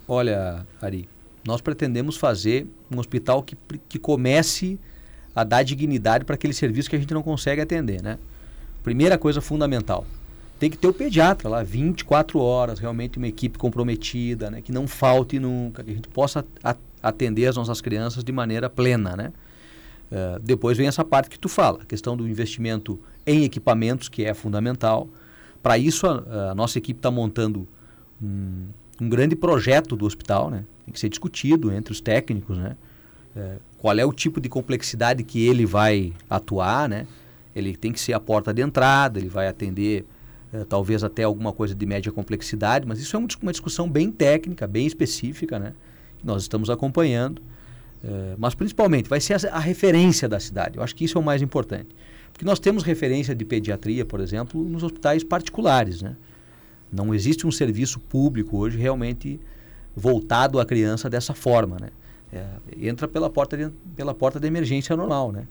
Olha, 0.08 0.66
Ari, 0.82 1.08
nós 1.46 1.62
pretendemos 1.62 2.18
fazer 2.18 2.68
um 2.92 3.00
hospital 3.00 3.44
que, 3.44 3.56
que 3.88 4.00
comece 4.00 4.80
a 5.36 5.44
dar 5.44 5.62
dignidade 5.62 6.26
para 6.26 6.34
aquele 6.34 6.54
serviço 6.54 6.90
que 6.90 6.96
a 6.96 7.00
gente 7.00 7.14
não 7.14 7.22
consegue 7.22 7.62
atender, 7.62 8.02
né? 8.02 8.18
Primeira 8.84 9.18
coisa 9.18 9.42
fundamental, 9.42 10.06
tem 10.60 10.70
que 10.70 10.78
ter 10.78 10.88
o 10.88 10.94
pediatra 10.94 11.48
lá 11.48 11.64
24 11.64 12.40
horas, 12.40 12.80
realmente 12.80 13.18
uma 13.18 13.28
equipe 13.28 13.58
comprometida, 13.58 14.52
né? 14.52 14.62
que 14.62 14.72
não 14.72 14.88
falte 14.88 15.40
nunca, 15.40 15.84
que 15.84 15.92
a 15.92 15.94
gente 15.94 16.10
possa 16.10 16.46
atender 17.02 17.48
as 17.48 17.56
nossas 17.56 17.80
crianças 17.80 18.24
de 18.24 18.32
maneira 18.32 18.70
plena, 18.70 19.16
né? 19.16 19.32
Uh, 20.12 20.40
depois 20.40 20.76
vem 20.76 20.88
essa 20.88 21.06
parte 21.06 21.30
que 21.30 21.38
tu 21.38 21.48
fala, 21.48 21.84
a 21.84 21.86
questão 21.86 22.18
do 22.18 22.28
investimento 22.28 23.00
em 23.26 23.44
equipamentos, 23.44 24.10
que 24.10 24.26
é 24.26 24.34
fundamental. 24.34 25.08
Para 25.62 25.78
isso, 25.78 26.08
a, 26.08 26.50
a, 26.52 26.56
nossa 26.56 26.80
equipe 26.80 26.98
está 26.98 27.12
montando 27.12 27.68
um, 28.22 28.66
um, 29.00 29.08
grande 29.08 29.36
projeto 29.36 29.96
do 29.96 30.06
hospital, 30.06 30.50
né? 30.50 30.66
Tem 30.84 30.94
que 30.94 31.00
ser 31.00 31.10
discutido 31.10 31.72
entre 31.72 31.94
os 31.94 32.02
técnicos, 32.02 32.58
né? 32.58 32.76
Uh, 33.36 33.62
qual 33.78 33.98
é 33.98 34.04
o 34.04 34.12
tipo 34.12 34.42
de 34.42 34.50
complexidade 34.50 35.24
que 35.24 35.46
ele 35.46 35.66
vai 35.66 36.12
atuar, 36.28 36.90
né? 36.90 37.06
Ele 37.60 37.76
tem 37.76 37.92
que 37.92 38.00
ser 38.00 38.14
a 38.14 38.20
porta 38.20 38.54
de 38.54 38.62
entrada, 38.62 39.20
ele 39.20 39.30
vai 39.30 39.48
atender 39.48 40.06
uh, 40.54 40.66
talvez 40.66 41.04
até 41.04 41.24
alguma 41.24 41.54
coisa 41.54 41.76
de 41.76 41.86
média 41.86 42.12
complexidade, 42.12 42.88
mas 42.88 43.00
isso 43.00 43.16
é 43.16 43.20
uma 43.20 43.52
discussão 43.52 43.90
bem 43.90 44.12
técnica, 44.12 44.66
bem 44.68 44.88
específica, 44.88 45.60
né? 45.60 45.74
nós 46.24 46.42
estamos 46.42 46.70
acompanhando. 46.70 47.42
Uh, 48.04 48.36
mas 48.38 48.56
principalmente 48.56 49.10
vai 49.10 49.20
ser 49.20 49.34
a, 49.34 49.56
a, 49.56 49.60
referência 49.60 50.28
da 50.28 50.40
cidade. 50.40 50.78
Eu 50.78 50.84
acho 50.84 50.96
que 50.96 51.04
isso 51.04 51.18
é 51.18 51.22
o 51.22 51.24
mais 51.24 51.42
importante. 51.42 51.90
Porque 52.32 52.46
nós 52.46 52.60
temos 52.60 52.84
referência 52.84 53.36
de 53.36 53.44
pediatria, 53.44 54.06
por 54.06 54.22
exemplo, 54.22 54.64
nos 54.64 54.84
hospitais 54.84 55.24
particulares. 55.24 56.02
Né? 56.02 56.16
Não 56.92 57.14
existe 57.14 57.46
um 57.46 57.52
serviço 57.52 58.00
público 58.00 58.58
hoje 58.58 58.78
realmente 58.78 59.40
voltado 59.94 60.60
à 60.60 60.66
criança 60.66 61.10
dessa 61.10 61.34
forma. 61.34 61.78
Né? 61.82 61.90
É, 62.32 62.46
entra 62.88 63.06
pela 63.06 63.30
porta, 63.30 63.58
de, 63.58 63.70
pela 63.96 64.14
porta 64.14 64.40
da 64.40 64.48
emergência 64.48 64.96
normal. 64.96 65.34
Né? 65.34 65.46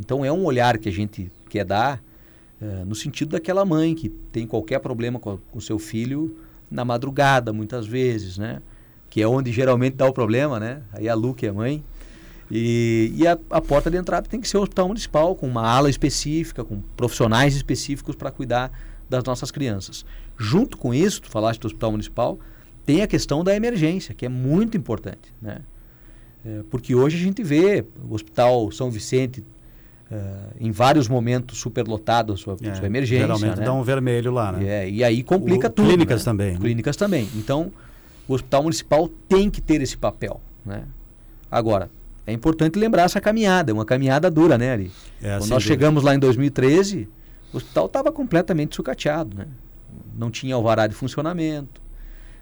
Então 0.00 0.24
é 0.24 0.32
um 0.32 0.44
olhar 0.44 0.78
que 0.78 0.88
a 0.88 0.92
gente 0.92 1.30
quer 1.48 1.64
dar 1.64 2.02
é, 2.60 2.84
no 2.84 2.94
sentido 2.94 3.30
daquela 3.30 3.64
mãe 3.64 3.94
que 3.94 4.08
tem 4.08 4.46
qualquer 4.46 4.78
problema 4.80 5.18
com 5.18 5.38
o 5.52 5.60
seu 5.60 5.78
filho 5.78 6.36
na 6.70 6.84
madrugada, 6.84 7.52
muitas 7.52 7.86
vezes, 7.86 8.38
né? 8.38 8.60
que 9.12 9.20
é 9.20 9.28
onde 9.28 9.52
geralmente 9.52 9.94
dá 9.94 10.06
o 10.06 10.12
problema, 10.12 10.58
né? 10.58 10.80
Aí 10.90 11.06
a 11.06 11.14
Lu, 11.14 11.34
que 11.34 11.46
é 11.46 11.52
mãe. 11.52 11.84
E, 12.50 13.12
e 13.14 13.26
a, 13.26 13.38
a, 13.50 13.60
porta 13.60 13.90
de 13.90 13.98
entrada 13.98 14.26
tem 14.26 14.40
que 14.40 14.48
ser 14.48 14.56
o 14.56 14.62
hospital 14.62 14.88
municipal, 14.88 15.36
com 15.36 15.46
uma 15.46 15.68
ala 15.68 15.90
específica, 15.90 16.64
com 16.64 16.80
profissionais 16.96 17.54
específicos 17.54 18.16
para 18.16 18.30
cuidar 18.30 18.72
das 19.10 19.22
nossas 19.22 19.50
crianças. 19.50 20.06
Junto 20.38 20.78
com 20.78 20.94
isso, 20.94 21.20
tu 21.20 21.28
falaste 21.28 21.60
do 21.60 21.66
hospital 21.66 21.90
municipal, 21.90 22.38
tem 22.86 23.02
a 23.02 23.06
questão 23.06 23.44
da 23.44 23.54
emergência, 23.54 24.14
que 24.14 24.24
é 24.24 24.30
muito 24.30 24.78
importante, 24.78 25.34
né? 25.42 25.60
É, 26.42 26.62
porque 26.70 26.94
hoje 26.94 27.18
a 27.18 27.20
gente 27.20 27.42
vê 27.42 27.84
o 28.02 28.14
Hospital 28.14 28.72
São 28.72 28.90
Vicente 28.90 29.44
Uh, 30.12 30.52
em 30.60 30.70
vários 30.70 31.08
momentos 31.08 31.56
superlotado 31.56 32.34
a 32.34 32.36
sua, 32.36 32.54
é, 32.60 32.74
sua 32.74 32.84
emergência. 32.84 33.24
Geralmente 33.24 33.60
né? 33.60 33.64
dá 33.64 33.72
um 33.72 33.82
vermelho 33.82 34.30
lá, 34.30 34.52
né? 34.52 34.66
É, 34.66 34.90
e 34.90 35.02
aí 35.02 35.22
complica 35.22 35.68
o, 35.68 35.70
tudo. 35.70 35.88
Clínicas 35.88 36.20
né? 36.20 36.24
também. 36.24 36.52
Né? 36.52 36.58
Clínicas 36.58 36.96
também. 36.96 37.28
Então, 37.34 37.72
o 38.28 38.34
hospital 38.34 38.62
municipal 38.62 39.08
tem 39.26 39.48
que 39.48 39.62
ter 39.62 39.80
esse 39.80 39.96
papel. 39.96 40.38
Né? 40.66 40.84
Agora, 41.50 41.90
é 42.26 42.32
importante 42.32 42.78
lembrar 42.78 43.04
essa 43.04 43.22
caminhada, 43.22 43.70
é 43.70 43.74
uma 43.74 43.86
caminhada 43.86 44.30
dura, 44.30 44.58
né, 44.58 44.72
Ari? 44.72 44.90
É, 45.22 45.38
Quando 45.38 45.50
nós 45.50 45.62
chegamos 45.62 46.02
lá 46.02 46.14
em 46.14 46.18
2013, 46.18 47.08
o 47.52 47.56
hospital 47.56 47.86
estava 47.86 48.12
completamente 48.12 48.76
sucateado. 48.76 49.34
Né? 49.36 49.46
Não 50.14 50.30
tinha 50.30 50.54
alvará 50.54 50.86
de 50.86 50.94
funcionamento, 50.94 51.80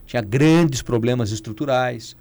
tinha 0.06 0.22
grandes 0.22 0.82
problemas 0.82 1.30
estruturais. 1.30 2.16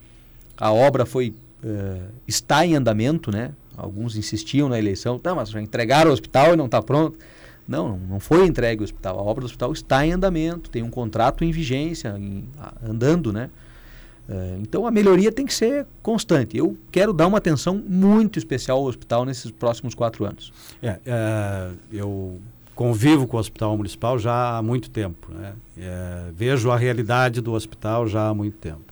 A 0.56 0.72
obra 0.72 1.06
foi 1.06 1.34
uh, 1.64 2.12
está 2.28 2.66
em 2.66 2.76
andamento, 2.76 3.32
né? 3.32 3.52
Alguns 3.80 4.16
insistiam 4.16 4.70
na 4.70 4.78
eleição, 4.78 5.18
tá, 5.18 5.34
mas 5.34 5.50
já 5.50 5.62
entregaram 5.62 6.12
o 6.12 6.14
hospital 6.14 6.54
e 6.54 6.58
não 6.58 6.66
está 6.66 6.82
pronto. 6.82 7.18
Não, 7.68 7.98
não 7.98 8.20
foi 8.20 8.46
entregue 8.48 8.82
o 8.82 8.84
hospital. 8.84 9.20
A 9.20 9.22
obra 9.22 9.42
do 9.42 9.46
hospital 9.46 9.72
está 9.72 10.06
em 10.06 10.12
andamento, 10.12 10.70
tem 10.70 10.82
um 10.82 10.90
contrato 10.90 11.44
em 11.44 11.52
vigência, 11.52 12.16
em, 12.18 12.46
andando, 12.84 13.32
né? 13.32 13.50
É, 14.28 14.58
então 14.62 14.86
a 14.86 14.92
melhoria 14.92 15.32
tem 15.32 15.46
que 15.46 15.54
ser 15.54 15.88
constante. 16.04 16.56
Eu 16.56 16.78
quero 16.92 17.12
dar 17.12 17.26
uma 17.26 17.40
atenção 17.40 17.82
muito 17.88 18.38
especial 18.38 18.78
ao 18.78 18.86
hospital 18.86 19.26
nesses 19.26 19.50
próximos 19.50 19.96
quatro 19.96 20.24
anos. 20.24 20.54
É, 20.82 21.00
é, 21.06 21.70
eu 21.92 22.40
convivo 22.76 23.28
com 23.28 23.38
o 23.38 23.40
hospital 23.40 23.76
municipal 23.76 24.20
já 24.20 24.58
há 24.58 24.62
muito 24.62 24.90
tempo. 24.90 25.32
Né? 25.34 25.54
É, 25.78 26.32
vejo 26.34 26.70
a 26.70 26.78
realidade 26.78 27.42
do 27.42 27.54
hospital 27.54 28.08
já 28.08 28.30
há 28.30 28.34
muito 28.34 28.58
tempo. 28.58 28.89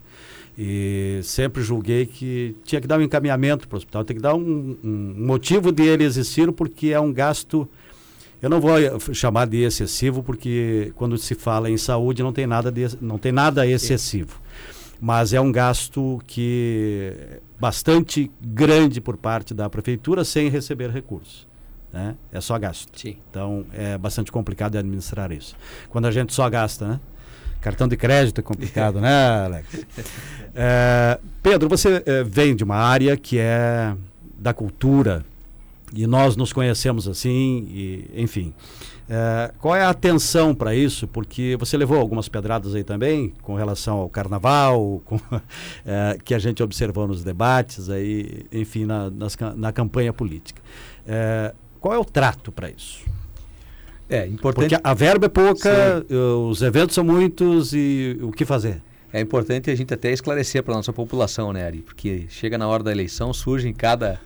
E 0.57 1.19
sempre 1.21 1.61
julguei 1.61 2.05
que 2.05 2.55
tinha 2.63 2.81
que 2.81 2.87
dar 2.87 2.97
um 2.97 3.03
encaminhamento 3.03 3.67
para 3.67 3.75
o 3.75 3.77
hospital, 3.77 4.03
tem 4.03 4.15
que 4.15 4.21
dar 4.21 4.33
um, 4.33 4.77
um 4.83 5.13
motivo 5.17 5.71
de 5.71 5.83
ele 5.83 6.03
existir, 6.03 6.51
porque 6.51 6.87
é 6.87 6.99
um 6.99 7.13
gasto 7.13 7.69
eu 8.41 8.49
não 8.49 8.61
vou 8.61 8.73
chamar 9.13 9.47
de 9.47 9.63
excessivo 9.63 10.21
porque 10.21 10.91
quando 10.95 11.17
se 11.17 11.33
fala 11.33 11.69
em 11.69 11.77
saúde 11.77 12.21
não 12.21 12.31
tem 12.31 12.45
nada, 12.45 12.71
de, 12.71 12.85
não 13.01 13.17
tem 13.17 13.31
nada 13.31 13.65
excessivo. 13.65 14.39
Mas 14.99 15.33
é 15.33 15.41
um 15.41 15.51
gasto 15.51 16.21
que 16.25 17.13
bastante 17.59 18.31
grande 18.41 19.01
por 19.01 19.17
parte 19.17 19.53
da 19.53 19.69
prefeitura 19.69 20.23
sem 20.23 20.49
receber 20.49 20.89
recursos. 20.89 21.47
Né? 21.91 22.15
É 22.31 22.39
só 22.39 22.57
gasto. 22.59 22.99
Sim. 22.99 23.17
Então 23.29 23.65
é 23.73 23.97
bastante 23.97 24.31
complicado 24.31 24.73
de 24.73 24.77
administrar 24.77 25.31
isso. 25.31 25.55
Quando 25.89 26.05
a 26.05 26.11
gente 26.11 26.33
só 26.33 26.47
gasta, 26.49 26.87
né? 26.87 26.99
Cartão 27.61 27.87
de 27.87 27.97
crédito 27.97 28.39
é 28.39 28.43
complicado, 28.43 28.99
né, 28.99 29.45
Alex? 29.45 29.85
É, 30.59 31.19
Pedro, 31.43 31.69
você 31.69 32.01
é, 32.03 32.23
vem 32.23 32.55
de 32.55 32.63
uma 32.63 32.77
área 32.77 33.15
que 33.15 33.37
é 33.37 33.95
da 34.39 34.55
cultura, 34.55 35.23
e 35.93 36.05
nós 36.05 36.35
nos 36.35 36.51
conhecemos 36.51 37.07
assim, 37.07 37.67
e, 37.69 38.11
enfim. 38.15 38.53
É, 39.09 39.53
qual 39.59 39.75
é 39.75 39.83
a 39.83 39.89
atenção 39.89 40.53
para 40.53 40.75
isso? 40.75 41.07
Porque 41.07 41.55
você 41.57 41.77
levou 41.77 41.97
algumas 41.97 42.27
pedradas 42.27 42.75
aí 42.75 42.83
também 42.83 43.33
com 43.41 43.55
relação 43.55 43.97
ao 43.97 44.09
carnaval, 44.09 45.01
com, 45.05 45.19
é, 45.85 46.17
que 46.23 46.33
a 46.33 46.39
gente 46.39 46.61
observou 46.61 47.07
nos 47.07 47.23
debates, 47.23 47.89
aí, 47.89 48.45
enfim, 48.51 48.85
na, 48.85 49.09
nas, 49.09 49.37
na 49.55 49.71
campanha 49.71 50.11
política. 50.11 50.61
É, 51.05 51.53
qual 51.79 51.93
é 51.93 51.97
o 51.97 52.05
trato 52.05 52.51
para 52.51 52.69
isso? 52.69 53.05
É 54.09 54.25
importante. 54.25 54.69
Porque 54.69 54.81
a 54.81 54.93
verba 54.93 55.25
é 55.25 55.29
pouca, 55.29 56.05
Sim. 56.07 56.15
os 56.15 56.61
eventos 56.61 56.95
são 56.95 57.03
muitos 57.03 57.73
e 57.73 58.17
o 58.21 58.31
que 58.31 58.45
fazer? 58.45 58.81
É 59.11 59.19
importante 59.19 59.69
a 59.71 59.75
gente 59.75 59.93
até 59.93 60.11
esclarecer 60.11 60.63
para 60.63 60.73
a 60.73 60.77
nossa 60.77 60.93
população, 60.93 61.51
né, 61.51 61.65
Ari? 61.65 61.79
Porque 61.79 62.25
chega 62.29 62.57
na 62.57 62.67
hora 62.67 62.83
da 62.83 62.91
eleição, 62.91 63.33
surge 63.33 63.67
em 63.67 63.73
cada, 63.73 64.19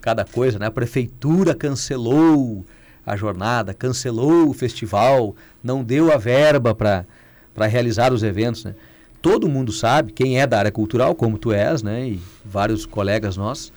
cada 0.00 0.24
coisa, 0.24 0.58
né? 0.58 0.66
A 0.66 0.70
prefeitura 0.70 1.54
cancelou 1.54 2.64
a 3.04 3.16
jornada, 3.16 3.74
cancelou 3.74 4.48
o 4.48 4.52
festival, 4.52 5.34
não 5.62 5.82
deu 5.82 6.12
a 6.12 6.16
verba 6.16 6.74
para 6.74 7.66
realizar 7.66 8.12
os 8.12 8.22
eventos, 8.22 8.64
né? 8.64 8.74
Todo 9.22 9.48
mundo 9.48 9.70
sabe, 9.70 10.12
quem 10.12 10.40
é 10.40 10.46
da 10.46 10.58
área 10.58 10.72
cultural, 10.72 11.14
como 11.14 11.38
tu 11.38 11.52
és, 11.52 11.82
né? 11.82 12.08
E 12.08 12.20
vários 12.44 12.86
colegas 12.86 13.36
nossos, 13.36 13.72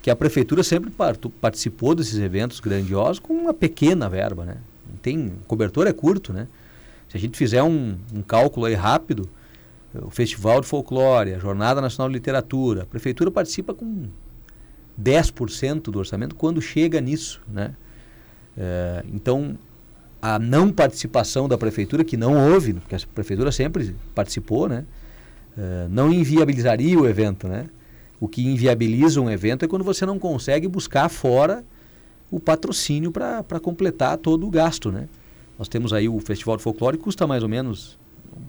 que 0.00 0.10
a 0.10 0.16
prefeitura 0.16 0.62
sempre 0.62 0.92
participou 1.40 1.94
desses 1.94 2.18
eventos 2.18 2.60
grandiosos 2.60 3.18
com 3.18 3.32
uma 3.32 3.52
pequena 3.52 4.08
verba, 4.08 4.44
né? 4.44 4.56
Tem, 5.04 5.34
cobertor 5.46 5.86
é 5.86 5.92
curto, 5.92 6.32
né? 6.32 6.48
Se 7.10 7.18
a 7.18 7.20
gente 7.20 7.36
fizer 7.36 7.62
um, 7.62 7.98
um 8.10 8.22
cálculo 8.22 8.64
aí 8.64 8.72
rápido, 8.72 9.28
o 9.94 10.08
Festival 10.08 10.62
de 10.62 10.66
Folclore, 10.66 11.34
a 11.34 11.38
Jornada 11.38 11.78
Nacional 11.78 12.08
de 12.08 12.14
Literatura, 12.14 12.84
a 12.84 12.86
prefeitura 12.86 13.30
participa 13.30 13.74
com 13.74 14.08
10% 15.00 15.82
do 15.82 15.98
orçamento 15.98 16.34
quando 16.34 16.58
chega 16.62 17.02
nisso, 17.02 17.42
né? 17.46 17.74
É, 18.56 19.04
então, 19.12 19.58
a 20.22 20.38
não 20.38 20.72
participação 20.72 21.46
da 21.46 21.58
prefeitura, 21.58 22.02
que 22.02 22.16
não 22.16 22.50
houve, 22.50 22.72
porque 22.72 22.94
a 22.94 23.00
prefeitura 23.14 23.52
sempre 23.52 23.94
participou, 24.14 24.70
né? 24.70 24.86
É, 25.54 25.86
não 25.90 26.10
inviabilizaria 26.10 26.98
o 26.98 27.06
evento, 27.06 27.46
né? 27.46 27.66
O 28.18 28.26
que 28.26 28.42
inviabiliza 28.42 29.20
um 29.20 29.30
evento 29.30 29.66
é 29.66 29.68
quando 29.68 29.84
você 29.84 30.06
não 30.06 30.18
consegue 30.18 30.66
buscar 30.66 31.10
fora 31.10 31.62
o 32.30 32.40
patrocínio 32.40 33.10
para 33.12 33.60
completar 33.60 34.16
todo 34.18 34.46
o 34.46 34.50
gasto, 34.50 34.90
né? 34.90 35.08
Nós 35.58 35.68
temos 35.68 35.92
aí 35.92 36.08
o 36.08 36.18
Festival 36.18 36.56
de 36.56 36.62
Folclore, 36.62 36.96
que 36.96 37.04
custa 37.04 37.26
mais 37.26 37.42
ou 37.42 37.48
menos, 37.48 37.98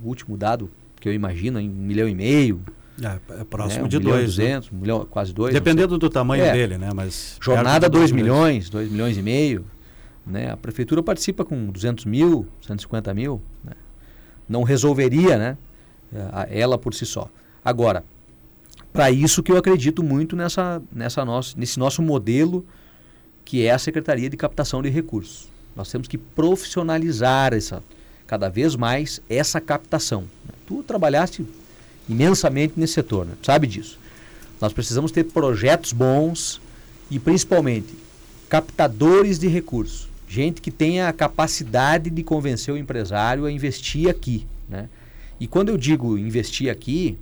o 0.03 0.07
último 0.07 0.35
dado 0.35 0.69
que 0.99 1.07
eu 1.07 1.13
imagino, 1.13 1.59
em 1.59 1.69
um 1.69 1.73
milhão 1.73 2.09
e 2.09 2.15
meio. 2.15 2.61
É, 3.01 3.41
é 3.41 3.43
próximo 3.43 3.81
né? 3.81 3.85
um 3.85 3.87
de 3.87 3.99
milhão 3.99 4.13
dois. 4.13 4.25
Duzentos, 4.25 4.71
um 4.71 4.77
milhão, 4.77 5.05
quase 5.05 5.33
dois. 5.33 5.53
Dependendo 5.53 5.97
do 5.97 6.09
tamanho 6.09 6.43
é. 6.43 6.51
dele, 6.51 6.77
né? 6.77 6.89
Mas 6.95 7.37
Jornada 7.39 7.89
dois 7.89 8.11
milhões, 8.11 8.69
dois 8.69 8.89
milhões 8.89 9.17
e 9.17 9.21
meio. 9.21 9.65
Né? 10.25 10.49
A 10.49 10.57
prefeitura 10.57 11.03
participa 11.03 11.45
com 11.45 11.67
200 11.67 12.05
mil, 12.05 12.47
150 12.61 13.13
mil. 13.13 13.41
Né? 13.63 13.73
Não 14.49 14.63
resolveria 14.63 15.37
né? 15.37 15.57
ela 16.49 16.77
por 16.77 16.93
si 16.93 17.05
só. 17.05 17.29
Agora, 17.63 18.03
para 18.91 19.11
isso 19.11 19.43
que 19.43 19.51
eu 19.51 19.57
acredito 19.57 20.01
muito 20.01 20.35
nessa, 20.35 20.81
nessa 20.91 21.25
nosso, 21.25 21.59
nesse 21.59 21.77
nosso 21.77 22.01
modelo 22.01 22.65
que 23.45 23.65
é 23.65 23.71
a 23.71 23.79
Secretaria 23.79 24.29
de 24.29 24.35
Captação 24.35 24.81
de 24.81 24.89
Recursos. 24.89 25.47
Nós 25.75 25.89
temos 25.91 26.07
que 26.07 26.17
profissionalizar 26.17 27.53
essa, 27.53 27.81
cada 28.27 28.49
vez 28.49 28.75
mais 28.75 29.21
essa 29.29 29.61
captação. 29.61 30.25
Tu 30.67 30.83
trabalhaste 30.83 31.45
imensamente 32.09 32.73
nesse 32.75 32.93
setor, 32.93 33.25
né? 33.25 33.33
sabe 33.43 33.67
disso. 33.67 33.99
Nós 34.59 34.73
precisamos 34.73 35.11
ter 35.11 35.25
projetos 35.25 35.93
bons 35.93 36.59
e 37.09 37.19
principalmente 37.19 37.93
captadores 38.49 39.37
de 39.37 39.47
recursos 39.47 40.09
gente 40.27 40.61
que 40.61 40.71
tenha 40.71 41.07
a 41.07 41.13
capacidade 41.13 42.09
de 42.09 42.23
convencer 42.23 42.73
o 42.73 42.77
empresário 42.77 43.45
a 43.45 43.51
investir 43.51 44.09
aqui, 44.09 44.45
né? 44.67 44.89
E 45.39 45.47
quando 45.47 45.69
eu 45.69 45.77
digo 45.77 46.17
investir 46.17 46.69
aqui, 46.69 47.17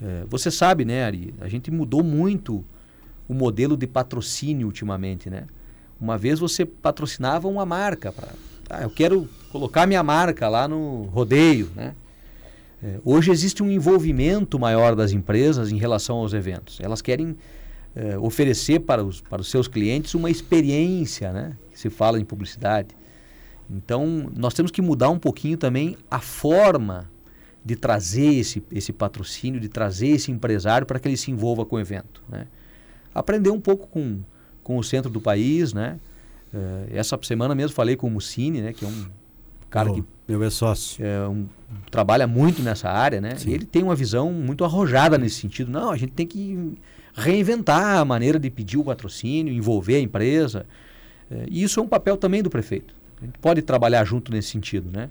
é, 0.00 0.24
você 0.28 0.50
sabe, 0.50 0.84
né, 0.84 1.04
Ari, 1.04 1.34
a 1.40 1.48
gente 1.48 1.70
mudou 1.70 2.02
muito 2.02 2.64
o 3.30 3.34
modelo 3.34 3.76
de 3.76 3.86
patrocínio 3.86 4.66
ultimamente, 4.66 5.30
né? 5.30 5.46
Uma 6.00 6.18
vez 6.18 6.40
você 6.40 6.66
patrocinava 6.66 7.46
uma 7.46 7.64
marca 7.64 8.10
para, 8.10 8.30
ah, 8.68 8.82
eu 8.82 8.90
quero 8.90 9.28
colocar 9.52 9.86
minha 9.86 10.02
marca 10.02 10.48
lá 10.48 10.66
no 10.66 11.02
rodeio, 11.04 11.70
né? 11.76 11.94
É, 12.82 12.98
hoje 13.04 13.30
existe 13.30 13.62
um 13.62 13.70
envolvimento 13.70 14.58
maior 14.58 14.96
das 14.96 15.12
empresas 15.12 15.70
em 15.70 15.76
relação 15.76 16.16
aos 16.16 16.32
eventos. 16.32 16.80
Elas 16.80 17.00
querem 17.00 17.36
é, 17.94 18.18
oferecer 18.18 18.80
para 18.80 19.04
os, 19.04 19.20
para 19.20 19.40
os 19.40 19.48
seus 19.48 19.68
clientes 19.68 20.12
uma 20.14 20.28
experiência, 20.28 21.32
né? 21.32 21.56
se 21.72 21.88
fala 21.88 22.18
em 22.18 22.24
publicidade. 22.24 22.96
Então, 23.70 24.28
nós 24.36 24.54
temos 24.54 24.72
que 24.72 24.82
mudar 24.82 25.10
um 25.10 25.18
pouquinho 25.20 25.56
também 25.56 25.96
a 26.10 26.18
forma 26.18 27.08
de 27.64 27.76
trazer 27.76 28.34
esse, 28.34 28.60
esse 28.72 28.92
patrocínio, 28.92 29.60
de 29.60 29.68
trazer 29.68 30.08
esse 30.08 30.32
empresário 30.32 30.84
para 30.84 30.98
que 30.98 31.06
ele 31.06 31.16
se 31.16 31.30
envolva 31.30 31.64
com 31.64 31.76
o 31.76 31.80
evento. 31.80 32.24
Né? 32.28 32.48
Aprender 33.14 33.50
um 33.50 33.60
pouco 33.60 33.86
com, 33.86 34.20
com 34.62 34.76
o 34.76 34.84
centro 34.84 35.10
do 35.10 35.20
país. 35.20 35.72
Né? 35.72 35.98
Uh, 36.52 36.88
essa 36.92 37.18
semana 37.22 37.54
mesmo 37.54 37.74
falei 37.74 37.96
com 37.96 38.06
o 38.06 38.10
Mucini, 38.10 38.60
né? 38.60 38.72
que 38.72 38.84
é 38.84 38.88
um 38.88 39.06
cara 39.68 39.90
oh, 39.90 39.94
que 39.94 40.04
meu 40.28 40.42
é 40.42 40.50
sócio. 40.50 41.04
É 41.04 41.28
um, 41.28 41.46
trabalha 41.90 42.26
muito 42.26 42.62
nessa 42.62 42.88
área. 42.88 43.20
Né? 43.20 43.36
ele 43.46 43.64
tem 43.64 43.82
uma 43.82 43.94
visão 43.94 44.32
muito 44.32 44.64
arrojada 44.64 45.18
nesse 45.18 45.36
sentido. 45.36 45.70
Não, 45.70 45.90
a 45.90 45.96
gente 45.96 46.12
tem 46.12 46.26
que 46.26 46.76
reinventar 47.14 47.98
a 47.98 48.04
maneira 48.04 48.38
de 48.38 48.50
pedir 48.50 48.78
o 48.78 48.84
patrocínio, 48.84 49.52
envolver 49.52 49.96
a 49.96 50.00
empresa. 50.00 50.66
É, 51.30 51.46
e 51.48 51.62
isso 51.62 51.80
é 51.80 51.82
um 51.82 51.88
papel 51.88 52.16
também 52.16 52.42
do 52.42 52.50
prefeito. 52.50 52.94
A 53.20 53.24
gente 53.24 53.38
pode 53.38 53.62
trabalhar 53.62 54.04
junto 54.04 54.32
nesse 54.32 54.48
sentido, 54.48 54.90
né? 54.90 55.10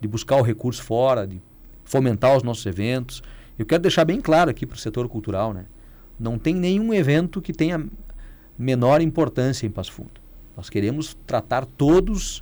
De 0.00 0.06
buscar 0.06 0.36
o 0.36 0.42
recurso 0.42 0.82
fora, 0.82 1.26
de 1.26 1.40
fomentar 1.84 2.36
os 2.36 2.42
nossos 2.42 2.66
eventos. 2.66 3.22
Eu 3.58 3.64
quero 3.64 3.82
deixar 3.82 4.04
bem 4.04 4.20
claro 4.20 4.50
aqui 4.50 4.66
para 4.66 4.76
o 4.76 4.78
setor 4.78 5.08
cultural, 5.08 5.54
né? 5.54 5.64
Não 6.18 6.38
tem 6.38 6.54
nenhum 6.54 6.92
evento 6.94 7.42
que 7.42 7.52
tenha 7.52 7.84
menor 8.58 9.00
importância 9.00 9.66
em 9.66 9.70
Passo 9.70 9.92
Fundo. 9.92 10.20
Nós 10.56 10.70
queremos 10.70 11.16
tratar 11.26 11.66
todos 11.66 12.38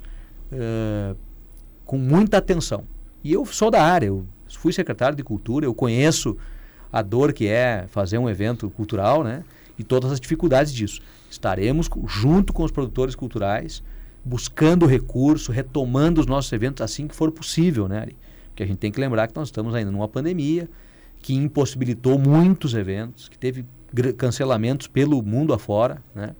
uh, 0.51 1.15
com 1.85 1.97
muita 1.97 2.37
atenção. 2.37 2.85
E 3.23 3.33
eu 3.33 3.45
sou 3.45 3.69
da 3.69 3.83
área, 3.83 4.07
eu 4.07 4.25
fui 4.47 4.71
secretário 4.71 5.17
de 5.17 5.23
cultura, 5.23 5.65
eu 5.65 5.73
conheço 5.73 6.37
a 6.91 7.01
dor 7.01 7.33
que 7.33 7.47
é 7.47 7.85
fazer 7.89 8.17
um 8.17 8.29
evento 8.29 8.69
cultural, 8.69 9.23
né? 9.23 9.43
E 9.77 9.83
todas 9.83 10.11
as 10.11 10.19
dificuldades 10.19 10.73
disso. 10.73 11.01
Estaremos 11.29 11.89
junto 12.07 12.53
com 12.53 12.63
os 12.63 12.71
produtores 12.71 13.15
culturais, 13.15 13.83
buscando 14.23 14.85
recurso, 14.85 15.51
retomando 15.51 16.21
os 16.21 16.27
nossos 16.27 16.51
eventos 16.53 16.81
assim 16.81 17.07
que 17.07 17.15
for 17.15 17.31
possível, 17.31 17.87
né, 17.89 17.99
Ari? 17.99 18.17
Porque 18.47 18.63
a 18.63 18.65
gente 18.65 18.77
tem 18.77 18.91
que 18.91 18.99
lembrar 19.01 19.27
que 19.27 19.35
nós 19.35 19.49
estamos 19.49 19.75
ainda 19.75 19.91
numa 19.91 20.07
pandemia 20.07 20.69
que 21.25 21.33
impossibilitou 21.33 22.19
muitos 22.19 22.75
eventos, 22.75 23.27
que 23.27 23.35
teve 23.35 23.65
cancelamentos 24.15 24.85
pelo 24.85 25.23
mundo 25.23 25.53
afora, 25.53 25.99
né? 26.13 26.35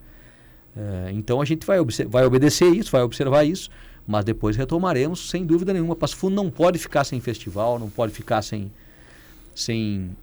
É, 0.78 1.10
então 1.12 1.42
a 1.42 1.46
gente 1.46 1.66
vai, 1.66 1.80
vai 2.08 2.24
obedecer 2.24 2.72
isso, 2.72 2.92
vai 2.92 3.02
observar 3.02 3.44
isso, 3.46 3.72
mas 4.06 4.24
depois 4.24 4.56
retomaremos 4.56 5.28
sem 5.32 5.44
dúvida 5.44 5.74
nenhuma. 5.74 5.96
Passo 5.96 6.16
Fundo 6.16 6.36
não 6.36 6.52
pode 6.52 6.78
ficar 6.78 7.04
sem 7.04 7.20
festival, 7.20 7.80
não 7.80 7.90
pode 7.90 8.14
ficar 8.14 8.44
sem, 8.44 8.72
sem 9.56 10.16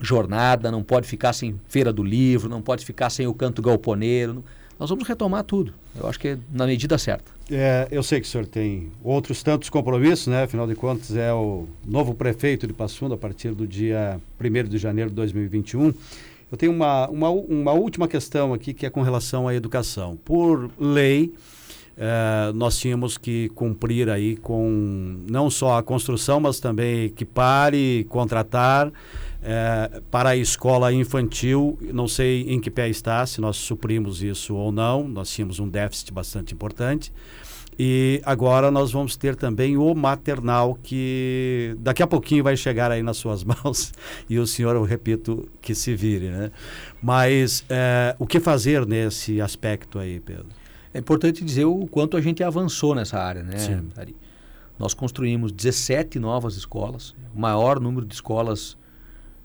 jornada, 0.00 0.68
não 0.68 0.82
pode 0.82 1.06
ficar 1.06 1.32
sem 1.32 1.60
Feira 1.68 1.92
do 1.92 2.02
Livro, 2.02 2.48
não 2.48 2.60
pode 2.60 2.84
ficar 2.84 3.08
sem 3.08 3.28
o 3.28 3.34
Canto 3.34 3.62
Galponeiro. 3.62 4.44
Nós 4.78 4.90
vamos 4.90 5.06
retomar 5.06 5.44
tudo. 5.44 5.74
Eu 5.94 6.08
acho 6.08 6.18
que 6.18 6.28
é 6.28 6.38
na 6.50 6.66
medida 6.66 6.98
certa. 6.98 7.30
É, 7.50 7.86
eu 7.90 8.02
sei 8.02 8.20
que 8.20 8.26
o 8.26 8.30
senhor 8.30 8.46
tem 8.46 8.90
outros 9.02 9.42
tantos 9.42 9.68
compromissos, 9.68 10.26
né? 10.26 10.44
Afinal 10.44 10.66
de 10.66 10.74
contas, 10.74 11.14
é 11.14 11.32
o 11.32 11.66
novo 11.86 12.14
prefeito 12.14 12.66
de 12.66 12.72
Passo 12.72 13.12
a 13.12 13.16
partir 13.16 13.52
do 13.52 13.66
dia 13.66 14.20
1 14.40 14.68
de 14.68 14.78
janeiro 14.78 15.10
de 15.10 15.16
2021. 15.16 15.92
Eu 16.50 16.58
tenho 16.58 16.72
uma, 16.72 17.08
uma, 17.08 17.30
uma 17.30 17.72
última 17.72 18.06
questão 18.06 18.52
aqui 18.52 18.74
que 18.74 18.84
é 18.84 18.90
com 18.90 19.02
relação 19.02 19.48
à 19.48 19.54
educação. 19.54 20.18
Por 20.22 20.70
lei, 20.78 21.32
é, 21.96 22.52
nós 22.54 22.78
tínhamos 22.78 23.18
que 23.18 23.48
cumprir 23.50 24.08
aí 24.08 24.36
com 24.36 25.24
não 25.30 25.48
só 25.50 25.78
a 25.78 25.82
construção, 25.82 26.40
mas 26.40 26.60
também 26.60 27.04
equipar 27.04 27.74
e 27.74 28.04
contratar 28.04 28.92
é, 29.42 30.00
para 30.10 30.30
a 30.30 30.36
escola 30.36 30.92
infantil, 30.92 31.78
não 31.92 32.06
sei 32.06 32.42
em 32.48 32.60
que 32.60 32.70
pé 32.70 32.88
está, 32.88 33.26
se 33.26 33.40
nós 33.40 33.56
suprimos 33.56 34.22
isso 34.22 34.54
ou 34.54 34.70
não, 34.70 35.08
nós 35.08 35.30
tínhamos 35.30 35.58
um 35.58 35.68
déficit 35.68 36.12
bastante 36.12 36.54
importante. 36.54 37.12
E 37.78 38.20
agora 38.24 38.70
nós 38.70 38.92
vamos 38.92 39.16
ter 39.16 39.34
também 39.34 39.76
o 39.76 39.94
maternal, 39.94 40.78
que 40.82 41.74
daqui 41.78 42.02
a 42.02 42.06
pouquinho 42.06 42.44
vai 42.44 42.56
chegar 42.56 42.90
aí 42.92 43.02
nas 43.02 43.16
suas 43.16 43.42
mãos. 43.44 43.92
E 44.28 44.38
o 44.38 44.46
senhor, 44.46 44.76
eu 44.76 44.84
repito, 44.84 45.48
que 45.60 45.74
se 45.74 45.94
vire. 45.94 46.28
Né? 46.28 46.50
Mas 47.02 47.64
é, 47.68 48.14
o 48.18 48.26
que 48.26 48.38
fazer 48.38 48.86
nesse 48.86 49.40
aspecto 49.40 49.98
aí, 49.98 50.20
Pedro? 50.20 50.48
É 50.94 50.98
importante 50.98 51.42
dizer 51.42 51.64
o 51.64 51.86
quanto 51.86 52.16
a 52.16 52.20
gente 52.20 52.44
avançou 52.44 52.94
nessa 52.94 53.18
área, 53.18 53.42
né, 53.42 53.56
Sim. 53.56 53.88
Ari? 53.96 54.14
Nós 54.78 54.92
construímos 54.92 55.50
17 55.50 56.18
novas 56.18 56.54
escolas, 56.54 57.14
o 57.34 57.40
maior 57.40 57.80
número 57.80 58.04
de 58.04 58.14
escolas 58.14 58.76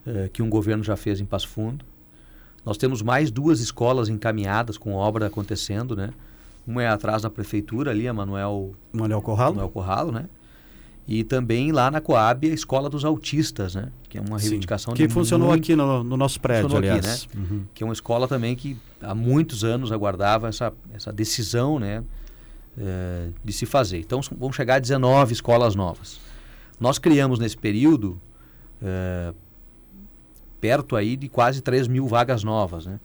eh, 0.07 0.29
que 0.31 0.41
um 0.41 0.49
governo 0.49 0.83
já 0.83 0.95
fez 0.95 1.19
em 1.19 1.25
Passo 1.25 1.49
Fundo. 1.49 1.83
Nós 2.65 2.77
temos 2.77 3.01
mais 3.01 3.29
duas 3.29 3.59
escolas 3.59 4.07
encaminhadas 4.07 4.77
com 4.77 4.93
obra 4.93 5.27
acontecendo, 5.27 5.97
né? 5.97 6.11
Uma 6.65 6.83
é 6.83 6.87
atrás 6.87 7.21
da 7.23 7.29
prefeitura 7.29 7.91
ali, 7.91 8.07
a 8.07 8.13
Manuel 8.13 8.73
Manuel 8.93 9.21
Corralo. 9.21 9.55
Manuel 9.55 9.69
Corralo, 9.69 10.11
né? 10.13 10.25
E 11.05 11.23
também 11.25 11.73
lá 11.73 11.91
na 11.91 11.99
Coab, 11.99 12.49
a 12.49 12.53
Escola 12.53 12.89
dos 12.89 13.03
Autistas, 13.03 13.75
né? 13.75 13.89
Que 14.07 14.17
é 14.17 14.21
uma 14.21 14.37
reivindicação 14.37 14.95
Sim, 14.95 15.07
que 15.07 15.09
funcionou 15.09 15.49
muito... 15.49 15.63
aqui 15.63 15.75
no, 15.75 16.03
no, 16.03 16.17
nosso 16.17 16.39
prédio, 16.39 16.75
aliás. 16.75 17.25
Aqui, 17.25 17.37
né? 17.37 17.45
Uhum. 17.49 17.65
Que 17.73 17.83
é 17.83 17.85
uma 17.85 17.93
escola 17.93 18.27
também 18.29 18.55
que 18.55 18.77
há 19.01 19.13
muitos 19.15 19.63
anos 19.63 19.91
aguardava 19.91 20.47
essa, 20.47 20.73
essa 20.93 21.11
decisão, 21.11 21.79
né? 21.79 22.03
É, 22.77 23.29
de 23.43 23.51
se 23.53 23.65
fazer. 23.65 23.99
Então, 23.99 24.21
vão 24.37 24.51
chegar 24.53 24.75
a 24.75 24.79
19 24.79 25.33
escolas 25.33 25.75
novas. 25.75 26.19
Nós 26.79 26.99
criamos 26.99 27.39
nesse 27.39 27.57
período 27.57 28.21
é, 28.81 29.33
perto 30.59 30.95
aí 30.95 31.15
de 31.15 31.27
quase 31.29 31.61
3 31.61 31.87
mil 31.87 32.07
vagas 32.07 32.43
novas, 32.43 32.85
né? 32.85 32.99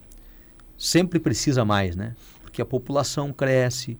Sempre 0.76 1.18
precisa 1.18 1.64
mais, 1.64 1.94
né? 1.94 2.14
Porque 2.42 2.60
a 2.60 2.66
população 2.66 3.32
cresce, 3.32 3.98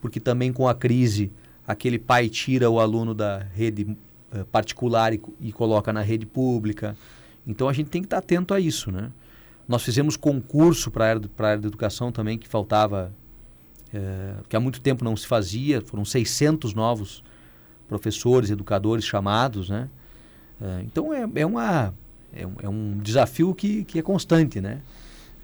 porque 0.00 0.20
também 0.20 0.52
com 0.52 0.68
a 0.68 0.74
crise 0.74 1.32
aquele 1.66 1.98
pai 1.98 2.28
tira 2.28 2.68
o 2.68 2.80
aluno 2.80 3.14
da 3.14 3.46
rede 3.54 3.96
uh, 4.32 4.44
particular 4.46 5.14
e, 5.14 5.20
e, 5.40 5.52
coloca 5.52 5.92
na 5.92 6.02
rede 6.02 6.26
pública. 6.26 6.96
Então 7.46 7.68
a 7.68 7.72
gente 7.72 7.90
tem 7.90 8.02
que 8.02 8.06
estar 8.06 8.18
atento 8.18 8.52
a 8.52 8.60
isso, 8.60 8.90
né? 8.90 9.10
Nós 9.68 9.84
fizemos 9.84 10.16
concurso 10.16 10.90
para 10.90 11.04
a 11.04 11.08
área, 11.10 11.30
área 11.38 11.58
da 11.60 11.68
educação 11.68 12.10
também 12.10 12.36
que 12.36 12.48
faltava, 12.48 13.12
é, 13.94 14.34
que 14.48 14.56
há 14.56 14.60
muito 14.60 14.80
tempo 14.80 15.04
não 15.04 15.16
se 15.16 15.26
fazia. 15.28 15.80
Foram 15.80 16.04
600 16.04 16.74
novos 16.74 17.22
professores, 17.86 18.50
educadores 18.50 19.04
chamados, 19.04 19.70
né? 19.70 19.88
É, 20.60 20.82
então 20.82 21.14
é, 21.14 21.24
é, 21.36 21.46
uma, 21.46 21.94
é, 22.34 22.46
um, 22.46 22.52
é 22.62 22.68
um 22.68 22.98
desafio 22.98 23.54
que, 23.54 23.84
que 23.84 23.98
é 23.98 24.02
constante, 24.02 24.60
né? 24.60 24.80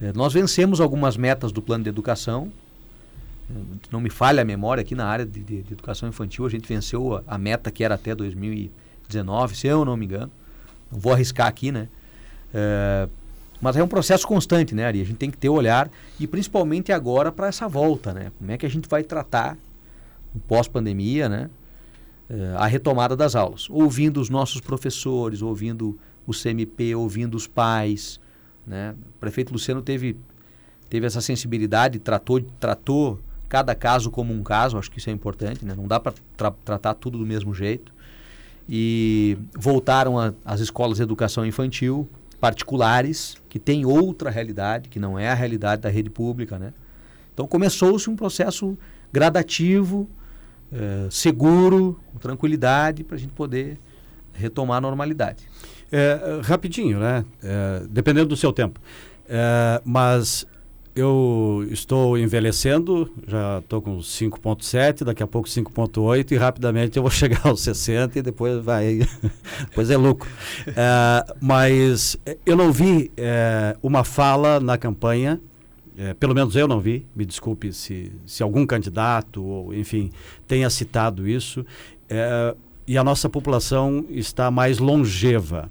É, 0.01 0.13
nós 0.13 0.33
vencemos 0.33 0.81
algumas 0.81 1.17
metas 1.17 1.53
do 1.53 1.63
plano 1.63 1.85
de 1.85 1.91
educação, 1.91 2.53
não 3.91 4.01
me 4.01 4.11
falha 4.11 4.43
a 4.43 4.45
memória, 4.45 4.81
aqui 4.81 4.95
na 4.95 5.07
área 5.07 5.25
de, 5.25 5.41
de, 5.41 5.63
de 5.63 5.73
educação 5.73 6.09
infantil 6.09 6.45
a 6.45 6.49
gente 6.49 6.67
venceu 6.67 7.17
a, 7.17 7.23
a, 7.27 7.39
meta 7.39 7.71
que 7.71 7.85
era 7.85 7.95
até 7.95 8.15
2019, 8.15 9.57
se 9.57 9.67
eu 9.67 9.85
não 9.85 9.97
me 9.97 10.05
engano. 10.05 10.31
Não 10.91 10.99
vou 10.99 11.13
arriscar 11.13 11.47
aqui, 11.47 11.71
né? 11.71 11.89
É, 12.53 13.09
mas 13.61 13.77
é 13.77 13.83
um 13.83 13.89
processo 13.89 14.27
constante, 14.27 14.75
né, 14.75 14.85
Ari? 14.85 15.01
A 15.01 15.05
gente 15.05 15.17
tem 15.17 15.31
que 15.31 15.39
ter 15.39 15.49
olhar 15.49 15.91
e 16.19 16.27
principalmente 16.27 16.93
agora 16.93 17.33
para 17.33 17.47
essa 17.47 17.69
volta, 17.69 18.13
né? 18.13 18.33
Como 18.39 18.51
é 18.51 18.59
que 18.59 18.67
a 18.67 18.69
gente 18.69 18.89
vai 18.89 19.03
tratar 19.03 19.57
pós-pandemia, 20.47 21.29
né? 21.29 21.51
É, 22.29 22.55
a 22.57 22.67
retomada 22.67 23.17
das 23.17 23.37
aulas, 23.37 23.69
ouvindo 23.71 24.21
os 24.21 24.29
nossos 24.29 24.61
professores, 24.61 25.41
ouvindo 25.41 25.97
o 26.27 26.33
CMP, 26.33 26.95
ouvindo 26.95 27.37
os 27.37 27.47
pais, 27.47 28.21
né? 28.67 28.95
O 29.15 29.19
prefeito 29.19 29.53
Luciano 29.53 29.83
teve 29.83 30.17
teve 30.89 31.07
essa 31.07 31.21
sensibilidade, 31.21 31.99
tratou 31.99 32.41
tratou 32.59 33.21
cada 33.49 33.75
caso 33.75 34.11
como 34.11 34.33
um 34.33 34.43
caso, 34.43 34.79
acho 34.79 34.91
que 34.91 34.99
isso 34.99 35.09
é 35.09 35.13
importante, 35.13 35.65
né? 35.65 35.75
não 35.77 35.87
dá 35.87 36.01
para 36.01 36.13
tra 36.37 36.51
tratar 36.65 36.95
tudo 36.95 37.19
do 37.19 37.27
mesmo 37.27 37.55
jeito. 37.55 37.95
E 38.69 39.39
voltaram 39.55 40.17
às 40.45 40.61
escolas 40.61 40.97
de 40.97 41.03
educação 41.05 41.47
infantil 41.47 42.09
particulares, 42.41 43.37
que 43.49 43.59
têm 43.59 43.87
outra 43.87 44.29
realidade, 44.29 44.89
que 44.89 44.99
não 44.99 45.19
é 45.19 45.31
a 45.31 45.35
realidade 45.35 45.83
da 45.83 45.89
rede 45.89 46.11
pública. 46.11 46.59
Né? 46.59 46.73
Então 47.33 47.47
começou-se 47.47 48.11
um 48.11 48.17
processo 48.17 48.77
gradativo, 49.13 50.09
eh, 50.73 51.07
seguro, 51.11 51.99
com 52.13 52.19
tranquilidade, 52.19 53.05
para 53.05 53.17
a 53.17 53.19
gente 53.19 53.33
poder 53.33 53.79
retomar 54.33 54.79
a 54.79 54.81
normalidade. 54.81 55.49
É, 55.91 56.41
rapidinho, 56.43 56.99
né? 56.99 57.25
É, 57.43 57.83
dependendo 57.89 58.29
do 58.29 58.37
seu 58.37 58.53
tempo. 58.53 58.81
É, 59.29 59.81
mas 59.85 60.47
eu 60.97 61.67
estou 61.71 62.17
envelhecendo, 62.17 63.13
já 63.29 63.59
estou 63.59 63.83
com 63.83 63.99
5.7, 63.99 65.05
daqui 65.05 65.23
a 65.23 65.27
pouco 65.27 65.47
5.8 65.47 66.33
e 66.33 66.37
rapidamente 66.37 66.97
eu 66.97 67.03
vou 67.03 67.11
chegar 67.13 67.47
aos 67.47 67.61
60 67.61 68.19
e 68.19 68.23
depois 68.23 68.65
vai, 68.65 69.01
depois 69.69 69.91
é 69.91 69.97
louco. 69.97 70.27
É, 70.69 71.35
mas 71.39 72.17
eu 72.47 72.57
não 72.57 72.73
vi 72.73 73.13
é, 73.15 73.77
uma 73.83 74.05
fala 74.05 74.59
na 74.59 74.79
campanha, 74.79 75.39
é, 75.99 76.15
pelo 76.15 76.35
menos 76.35 76.57
eu 76.57 76.67
não 76.67 76.81
vi, 76.81 77.07
me 77.15 77.27
desculpe 77.27 77.73
se, 77.75 78.11
se 78.25 78.43
algum 78.43 78.67
candidato 78.67 79.45
ou 79.45 79.75
enfim 79.75 80.11
tenha 80.47 80.69
citado 80.71 81.29
isso, 81.29 81.65
é, 82.09 82.55
e 82.87 82.97
a 82.97 83.05
nossa 83.05 83.29
população 83.29 84.05
está 84.11 84.51
mais 84.51 84.79
longeva. 84.79 85.71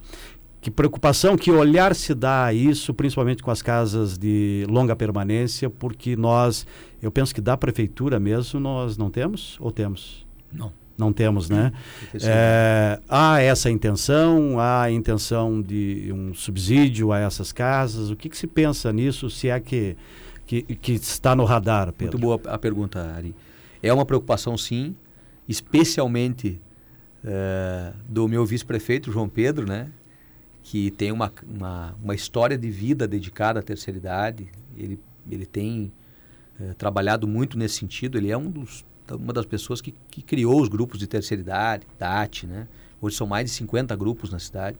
Que 0.59 0.71
preocupação, 0.71 1.37
que 1.37 1.51
olhar 1.51 1.93
se 1.93 2.15
dá 2.15 2.45
a 2.45 2.53
isso, 2.53 2.93
principalmente 2.93 3.43
com 3.43 3.51
as 3.51 3.61
casas 3.61 4.17
de 4.17 4.65
longa 4.67 4.95
permanência, 4.95 5.69
porque 5.69 6.15
nós, 6.15 6.65
eu 7.01 7.11
penso 7.11 7.35
que 7.35 7.39
da 7.39 7.55
prefeitura 7.55 8.19
mesmo, 8.19 8.59
nós 8.59 8.97
não 8.97 9.09
temos 9.09 9.57
ou 9.59 9.71
temos? 9.71 10.25
Não. 10.51 10.73
Não 10.97 11.11
temos, 11.11 11.49
né? 11.49 11.73
É, 12.23 12.99
há 13.09 13.41
essa 13.41 13.69
intenção, 13.69 14.59
há 14.59 14.83
a 14.83 14.91
intenção 14.91 15.61
de 15.61 16.09
um 16.13 16.33
subsídio 16.33 17.11
a 17.11 17.19
essas 17.19 17.51
casas. 17.51 18.09
O 18.09 18.15
que, 18.15 18.29
que 18.29 18.37
se 18.37 18.47
pensa 18.47 18.93
nisso, 18.93 19.29
se 19.29 19.49
é 19.49 19.59
que, 19.59 19.97
que, 20.47 20.61
que 20.63 20.93
está 20.93 21.35
no 21.35 21.43
radar, 21.43 21.91
Pedro? 21.91 22.17
Muito 22.17 22.39
boa 22.39 22.53
a 22.53 22.57
pergunta, 22.57 23.01
Ari. 23.13 23.35
É 23.83 23.91
uma 23.91 24.05
preocupação, 24.05 24.57
sim, 24.57 24.95
especialmente 25.49 26.61
uh, 27.25 27.97
do 28.07 28.27
meu 28.27 28.45
vice-prefeito, 28.45 29.11
João 29.11 29.27
Pedro, 29.27 29.67
né? 29.67 29.91
que 30.65 30.89
tem 30.89 31.11
uma, 31.11 31.31
uma, 31.47 31.95
uma, 32.03 32.15
história 32.15 32.57
de 32.57 32.71
vida 32.71 33.07
dedicada 33.07 33.59
à 33.59 33.63
terceira 33.63 33.99
idade. 33.99 34.47
Ele, 34.75 34.99
ele 35.29 35.45
tem 35.45 35.91
é, 36.59 36.73
trabalhado 36.73 37.27
muito 37.27 37.55
nesse 37.55 37.75
sentido. 37.75 38.17
Ele 38.17 38.31
é 38.31 38.37
um 38.37 38.49
dos, 38.49 38.83
uma 39.11 39.31
das 39.31 39.45
pessoas 39.45 39.79
que, 39.79 39.93
que 40.09 40.23
criou 40.23 40.59
os 40.59 40.67
grupos 40.67 40.97
de 40.97 41.05
terceira 41.05 41.39
idade, 41.39 41.85
DAT, 41.99 42.47
né? 42.47 42.67
Hoje 42.99 43.15
são 43.15 43.27
mais 43.27 43.45
de 43.45 43.55
50 43.55 43.95
grupos 43.95 44.31
na 44.31 44.39
cidade. 44.39 44.75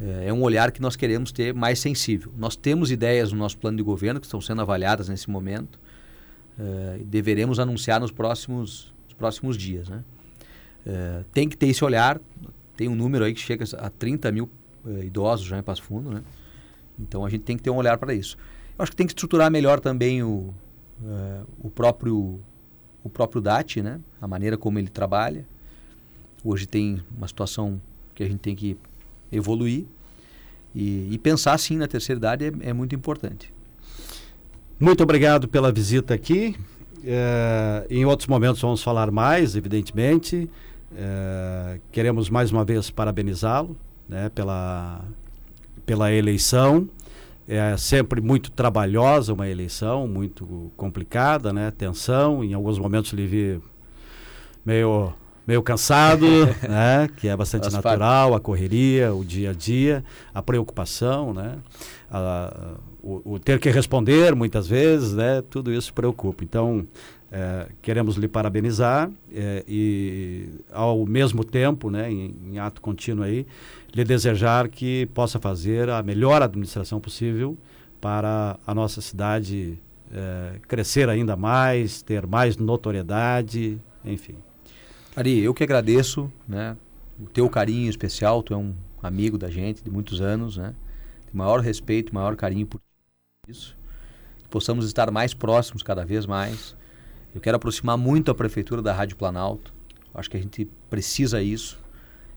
É, 0.00 0.28
é 0.28 0.32
um 0.32 0.40
olhar 0.40 0.72
que 0.72 0.80
nós 0.80 0.96
queremos 0.96 1.30
ter 1.30 1.52
mais 1.52 1.80
sensível. 1.80 2.32
Nós 2.38 2.56
temos 2.56 2.90
ideias 2.90 3.30
no 3.30 3.38
nosso 3.38 3.58
plano 3.58 3.76
de 3.76 3.82
governo 3.82 4.18
que 4.18 4.26
estão 4.26 4.40
sendo 4.40 4.62
avaliadas 4.62 5.10
nesse 5.10 5.28
momento. 5.28 5.78
E 6.98 7.04
deveremos 7.04 7.58
anunciar 7.58 8.00
nos 8.00 8.12
próximos, 8.12 8.94
nos 9.04 9.12
próximos 9.14 9.58
dias, 9.58 9.88
né? 9.88 10.04
É, 10.86 11.24
tem 11.32 11.48
que 11.48 11.56
ter 11.56 11.68
esse 11.68 11.84
olhar. 11.84 12.20
Tem 12.76 12.88
um 12.88 12.94
número 12.94 13.24
aí 13.24 13.32
que 13.32 13.40
chega 13.40 13.64
a 13.78 13.88
30 13.88 14.32
mil 14.32 14.50
uh, 14.84 15.02
idosos 15.02 15.46
já 15.46 15.58
em 15.58 15.62
Passo 15.62 15.82
Fundo, 15.82 16.10
né? 16.10 16.22
Então 16.98 17.24
a 17.24 17.30
gente 17.30 17.42
tem 17.42 17.56
que 17.56 17.62
ter 17.62 17.70
um 17.70 17.76
olhar 17.76 17.98
para 17.98 18.14
isso. 18.14 18.36
Eu 18.76 18.82
acho 18.82 18.90
que 18.90 18.96
tem 18.96 19.06
que 19.06 19.12
estruturar 19.12 19.50
melhor 19.50 19.80
também 19.80 20.22
o, 20.22 20.52
uh, 21.02 21.46
o 21.58 21.70
próprio 21.70 22.40
o 23.02 23.10
próprio 23.10 23.40
DAT, 23.40 23.82
né? 23.82 24.00
A 24.20 24.26
maneira 24.26 24.56
como 24.56 24.78
ele 24.78 24.88
trabalha. 24.88 25.46
Hoje 26.42 26.66
tem 26.66 27.02
uma 27.16 27.28
situação 27.28 27.80
que 28.14 28.22
a 28.22 28.26
gente 28.26 28.38
tem 28.38 28.56
que 28.56 28.76
evoluir 29.30 29.84
e, 30.74 31.08
e 31.12 31.18
pensar 31.18 31.56
sim 31.58 31.76
na 31.76 31.86
terceira 31.86 32.18
idade 32.18 32.44
é, 32.44 32.70
é, 32.70 32.72
muito 32.72 32.94
importante. 32.94 33.52
Muito 34.80 35.02
obrigado 35.02 35.46
pela 35.46 35.70
visita 35.70 36.14
aqui. 36.14 36.56
É, 37.04 37.86
em 37.90 38.04
outros 38.04 38.26
momentos 38.26 38.60
vamos 38.60 38.82
falar 38.82 39.10
mais, 39.10 39.54
evidentemente. 39.54 40.50
É, 40.96 41.80
queremos 41.90 42.30
mais 42.30 42.52
uma 42.52 42.64
vez 42.64 42.90
parabenizá-lo 42.90 43.76
né, 44.08 44.28
pela, 44.28 45.04
pela 45.84 46.12
eleição. 46.12 46.88
É 47.46 47.76
sempre 47.76 48.20
muito 48.20 48.50
trabalhosa 48.50 49.34
uma 49.34 49.48
eleição, 49.48 50.08
muito 50.08 50.72
complicada, 50.76 51.52
né? 51.52 51.70
Tensão, 51.70 52.42
em 52.42 52.54
alguns 52.54 52.78
momentos 52.78 53.12
ele 53.12 53.26
vi 53.26 53.60
meio 54.64 55.12
meio 55.46 55.62
cansado, 55.62 56.26
né? 56.66 57.08
Que 57.16 57.28
é 57.28 57.36
bastante 57.36 57.66
As 57.66 57.74
natural, 57.74 58.34
a 58.34 58.40
correria, 58.40 59.14
o 59.14 59.22
dia 59.22 59.50
a 59.50 59.52
dia, 59.52 60.02
a 60.32 60.42
preocupação, 60.42 61.34
né? 61.34 61.58
A, 62.10 62.76
o, 63.02 63.34
o, 63.34 63.38
ter 63.38 63.58
que 63.58 63.68
responder 63.70 64.34
muitas 64.34 64.66
vezes, 64.66 65.12
né? 65.12 65.42
Tudo 65.50 65.70
isso 65.70 65.92
preocupa. 65.92 66.42
Então, 66.42 66.86
é, 67.34 67.66
queremos 67.82 68.14
lhe 68.14 68.28
parabenizar 68.28 69.10
é, 69.32 69.64
e, 69.66 70.50
ao 70.72 71.04
mesmo 71.04 71.42
tempo, 71.42 71.90
né, 71.90 72.08
em, 72.08 72.36
em, 72.44 72.58
ato 72.60 72.80
contínuo 72.80 73.24
aí, 73.24 73.44
lhe 73.92 74.04
desejar 74.04 74.68
que 74.68 75.06
possa 75.06 75.40
fazer 75.40 75.90
a 75.90 76.00
melhor 76.00 76.42
administração 76.42 77.00
possível 77.00 77.58
para 78.00 78.56
a 78.64 78.72
nossa 78.72 79.00
cidade 79.00 79.76
é, 80.12 80.60
crescer 80.68 81.08
ainda 81.08 81.34
mais, 81.34 82.02
ter 82.02 82.24
mais 82.24 82.56
notoriedade, 82.56 83.80
enfim. 84.04 84.36
Ari, 85.16 85.40
eu 85.40 85.52
que 85.52 85.64
agradeço, 85.64 86.32
né, 86.46 86.76
o 87.20 87.26
teu 87.26 87.50
carinho 87.50 87.90
especial, 87.90 88.44
tu 88.44 88.54
é 88.54 88.56
um 88.56 88.72
amigo 89.02 89.36
da 89.36 89.50
gente 89.50 89.82
de 89.82 89.90
muitos 89.90 90.20
anos, 90.20 90.56
né, 90.56 90.72
de 91.28 91.36
maior 91.36 91.58
respeito, 91.58 92.14
maior 92.14 92.36
carinho 92.36 92.64
por 92.64 92.80
isso, 93.48 93.76
que 94.38 94.48
possamos 94.48 94.86
estar 94.86 95.10
mais 95.10 95.34
próximos 95.34 95.82
cada 95.82 96.04
vez 96.04 96.26
mais 96.26 96.76
eu 97.34 97.40
quero 97.40 97.56
aproximar 97.56 97.96
muito 97.98 98.30
a 98.30 98.34
prefeitura 98.34 98.80
da 98.80 98.92
Rádio 98.92 99.16
Planalto. 99.16 99.72
Acho 100.14 100.30
que 100.30 100.36
a 100.36 100.40
gente 100.40 100.68
precisa 100.88 101.42
isso. 101.42 101.78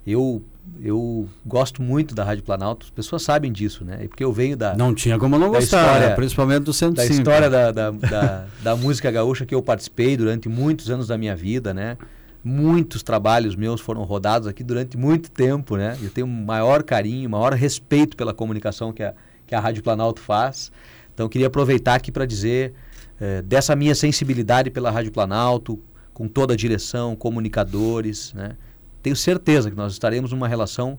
Eu 0.05 0.43
eu 0.81 1.27
gosto 1.45 1.81
muito 1.81 2.13
da 2.13 2.23
Rádio 2.23 2.43
Planalto, 2.43 2.86
as 2.86 2.89
pessoas 2.89 3.23
sabem 3.23 3.51
disso, 3.51 3.86
né? 3.86 4.05
Porque 4.07 4.23
eu 4.23 4.31
venho 4.31 4.57
da. 4.57 4.75
Não 4.75 4.93
tinha 4.93 5.17
como 5.17 5.38
não 5.38 5.49
gostar, 5.49 5.81
história, 5.81 6.15
principalmente 6.15 6.63
do 6.63 6.73
centro 6.73 6.95
Da 6.95 7.05
história 7.05 7.49
da, 7.49 7.71
da, 7.71 7.91
da, 7.91 8.45
da, 8.62 8.75
música 8.75 9.10
gaúcha 9.10 9.45
que 9.45 9.55
eu 9.55 9.62
participei 9.62 10.17
durante 10.17 10.49
muitos 10.49 10.89
anos 10.89 11.07
da 11.07 11.17
minha 11.17 11.36
vida, 11.36 11.73
né? 11.73 11.97
Muitos 12.43 13.03
trabalhos 13.03 13.55
meus 13.55 13.81
foram 13.81 14.03
rodados 14.03 14.47
aqui 14.47 14.63
durante 14.63 14.97
muito 14.97 15.31
tempo, 15.31 15.75
né? 15.75 15.97
Eu 16.01 16.10
tenho 16.10 16.27
maior 16.27 16.83
carinho, 16.83 17.29
maior 17.29 17.53
respeito 17.53 18.15
pela 18.15 18.33
comunicação 18.33 18.93
que 18.93 19.03
a, 19.03 19.13
que 19.45 19.55
a 19.55 19.60
Rádio 19.60 19.83
Planalto 19.83 20.21
faz. 20.21 20.71
Então, 21.13 21.27
queria 21.27 21.47
aproveitar 21.47 21.95
aqui 21.95 22.12
para 22.12 22.25
dizer 22.25 22.73
eh, 23.19 23.41
dessa 23.41 23.75
minha 23.75 23.95
sensibilidade 23.95 24.69
pela 24.69 24.91
Rádio 24.91 25.12
Planalto, 25.12 25.80
com 26.13 26.27
toda 26.27 26.53
a 26.53 26.58
direção, 26.58 27.15
comunicadores, 27.15 28.34
né? 28.34 28.56
tenho 29.03 29.15
certeza 29.15 29.69
que 29.69 29.77
nós 29.77 29.93
estaremos 29.93 30.32
numa 30.32 30.47
relação 30.47 30.97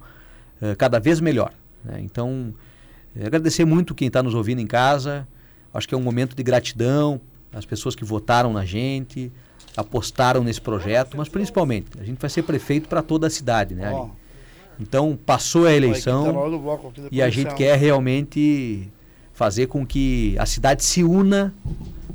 uh, 0.62 0.76
cada 0.76 0.98
vez 0.98 1.20
melhor. 1.20 1.52
Né? 1.85 2.00
Então, 2.02 2.54
eh, 3.16 3.26
agradecer 3.26 3.64
muito 3.64 3.94
quem 3.94 4.09
está 4.09 4.22
nos 4.22 4.35
ouvindo 4.35 4.61
em 4.61 4.66
casa. 4.66 5.26
Acho 5.74 5.88
que 5.88 5.94
é 5.94 5.98
um 5.98 6.02
momento 6.02 6.35
de 6.37 6.42
gratidão 6.42 7.20
às 7.52 7.66
pessoas 7.66 7.94
que 7.94 8.04
votaram 8.04 8.52
na 8.52 8.64
gente, 8.64 9.33
apostaram 9.76 10.42
nesse 10.42 10.61
projeto, 10.61 11.16
mas 11.16 11.28
principalmente, 11.28 11.88
a 12.00 12.04
gente 12.04 12.18
vai 12.18 12.31
ser 12.31 12.42
prefeito 12.42 12.88
para 12.88 13.02
toda 13.02 13.26
a 13.26 13.31
cidade, 13.31 13.74
né? 13.74 13.92
Então, 14.81 15.18
passou 15.26 15.66
a 15.66 15.72
eleição 15.72 16.35
e 17.11 17.20
a 17.20 17.28
gente 17.28 17.54
quer 17.54 17.76
realmente 17.76 18.88
fazer 19.33 19.66
com 19.66 19.85
que 19.87 20.37
a 20.38 20.46
cidade 20.46 20.85
se 20.85 21.02
una, 21.02 21.54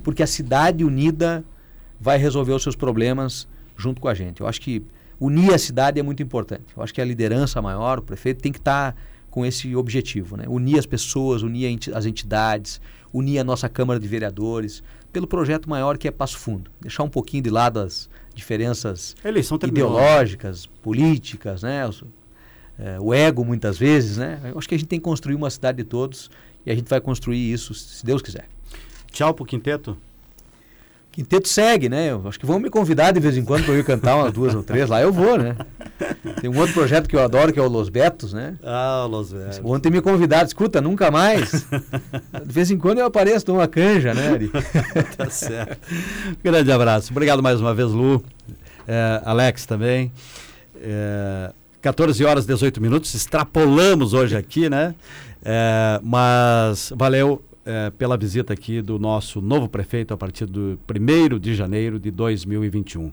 porque 0.04 0.22
a 0.22 0.28
cidade 0.28 0.84
unida 0.84 1.44
vai 2.00 2.18
resolver 2.18 2.52
os 2.52 2.62
seus 2.62 2.76
problemas 2.76 3.48
junto 3.78 4.02
com 4.02 4.08
a 4.08 4.14
gente. 4.14 4.42
Eu 4.42 4.48
acho 4.48 4.60
que 4.62 4.84
unir 5.20 5.54
a 5.54 5.58
cidade 5.58 6.00
é 6.00 6.04
muito 6.04 6.22
importante. 6.22 6.66
Eu 6.76 6.84
acho 6.84 6.94
que 6.94 7.02
a 7.02 7.06
liderança 7.06 7.62
maior, 7.62 8.00
o 8.00 8.02
prefeito, 8.02 8.42
tem 8.42 8.52
que 8.52 8.60
estar 8.60 8.92
tá 8.92 8.98
com 9.32 9.46
esse 9.46 9.76
objetivo, 9.76 10.38
né? 10.38 10.46
Unir 10.48 10.78
as 10.78 10.86
pessoas, 10.86 11.42
unir 11.42 11.80
as 11.96 12.06
entidades, 12.06 12.80
unir 13.12 13.40
a 13.40 13.44
nossa 13.44 13.68
Câmara 13.68 14.00
de 14.00 14.08
Vereadores, 14.08 14.84
pelo 15.12 15.26
projeto 15.26 15.70
maior 15.70 15.98
que 15.98 16.08
é 16.08 16.12
Passo 16.12 16.38
Fundo. 16.38 16.70
Deixar 16.82 17.04
um 17.04 17.10
pouquinho 17.10 17.42
de 17.42 17.50
lado 17.50 17.80
as 17.80 18.10
diferenças 18.36 19.16
ideológicas, 19.72 20.66
políticas, 20.66 21.64
né? 21.64 21.88
O, 21.88 21.92
é, 22.78 23.00
o 23.00 23.14
ego 23.14 23.46
muitas 23.46 23.78
vezes, 23.78 24.18
né? 24.18 24.40
Eu 24.44 24.58
acho 24.58 24.68
que 24.68 24.76
a 24.76 24.78
gente 24.78 24.88
tem 24.88 25.00
que 25.00 25.04
construir 25.04 25.36
uma 25.36 25.50
cidade 25.50 25.78
de 25.78 25.84
todos 25.84 26.30
e 26.66 26.72
a 26.72 26.76
gente 26.76 26.90
vai 26.90 27.00
construir 27.00 27.52
isso, 27.52 27.74
se 27.74 28.06
Deus 28.06 28.22
quiser. 28.22 28.48
Tchau 29.14 29.32
pro 29.32 29.46
quinteto. 29.46 29.96
Quinteto 31.12 31.48
segue, 31.48 31.88
né? 31.88 32.10
Eu 32.10 32.28
acho 32.28 32.40
que 32.40 32.46
vão 32.48 32.60
me 32.60 32.72
convidar 32.72 33.12
de 33.12 33.20
vez 33.20 33.38
em 33.38 33.46
quando 33.46 33.64
para 33.64 33.76
eu 33.76 33.80
ir 33.80 33.84
cantar 33.84 34.16
umas 34.16 34.34
duas 34.34 34.56
ou 34.56 34.64
três. 34.64 34.90
Lá 34.90 35.00
eu 35.00 35.14
vou, 35.14 35.38
né? 35.38 35.56
Tem 36.42 36.50
um 36.50 36.58
outro 36.58 36.74
projeto 36.74 37.08
que 37.08 37.16
eu 37.16 37.22
adoro, 37.22 37.54
que 37.54 37.60
é 37.60 37.62
o 37.62 37.68
Los 37.70 37.88
Betos, 37.88 38.34
né? 38.34 38.56
Ah, 38.64 39.04
o 39.06 39.08
Los 39.08 39.32
Betos. 39.32 39.62
Ontem 39.64 39.92
me 39.92 40.02
convidaram, 40.02 40.48
escuta, 40.48 40.82
nunca 40.82 41.12
mais. 41.12 41.68
De 42.44 42.52
vez 42.52 42.72
em 42.72 42.78
quando 42.80 42.98
eu 42.98 43.06
apareço, 43.06 43.46
dou 43.46 43.58
uma 43.58 43.68
canja, 43.68 44.16
né, 44.16 44.30
Ari? 44.30 44.52
tá 45.16 45.30
certo. 45.30 45.78
Grande 46.44 46.72
abraço. 46.72 47.12
Obrigado 47.12 47.44
mais 47.44 47.62
uma 47.62 47.76
vez, 47.76 47.92
Lu. 47.92 48.24
É, 48.88 49.22
Alex 49.24 49.68
também. 49.68 50.12
É, 50.82 51.54
14 51.80 52.26
horas 52.26 52.46
e 52.46 52.48
18 52.48 52.82
minutos. 52.82 53.14
Extrapolamos 53.14 54.14
hoje 54.16 54.36
aqui, 54.36 54.68
né? 54.68 54.96
É, 55.46 56.00
mas 56.02 56.92
valeu 56.96 57.40
é, 57.66 57.90
pela 57.92 58.18
visita 58.18 58.54
aqui 58.54 58.82
do 58.82 59.00
nosso 59.00 59.42
novo 59.42 59.68
prefeito 59.70 60.14
a 60.14 60.18
partir 60.18 60.46
do 60.46 60.80
1 60.90 61.40
de 61.40 61.56
janeiro 61.56 62.00
de 62.00 62.12
2021. 62.12 63.12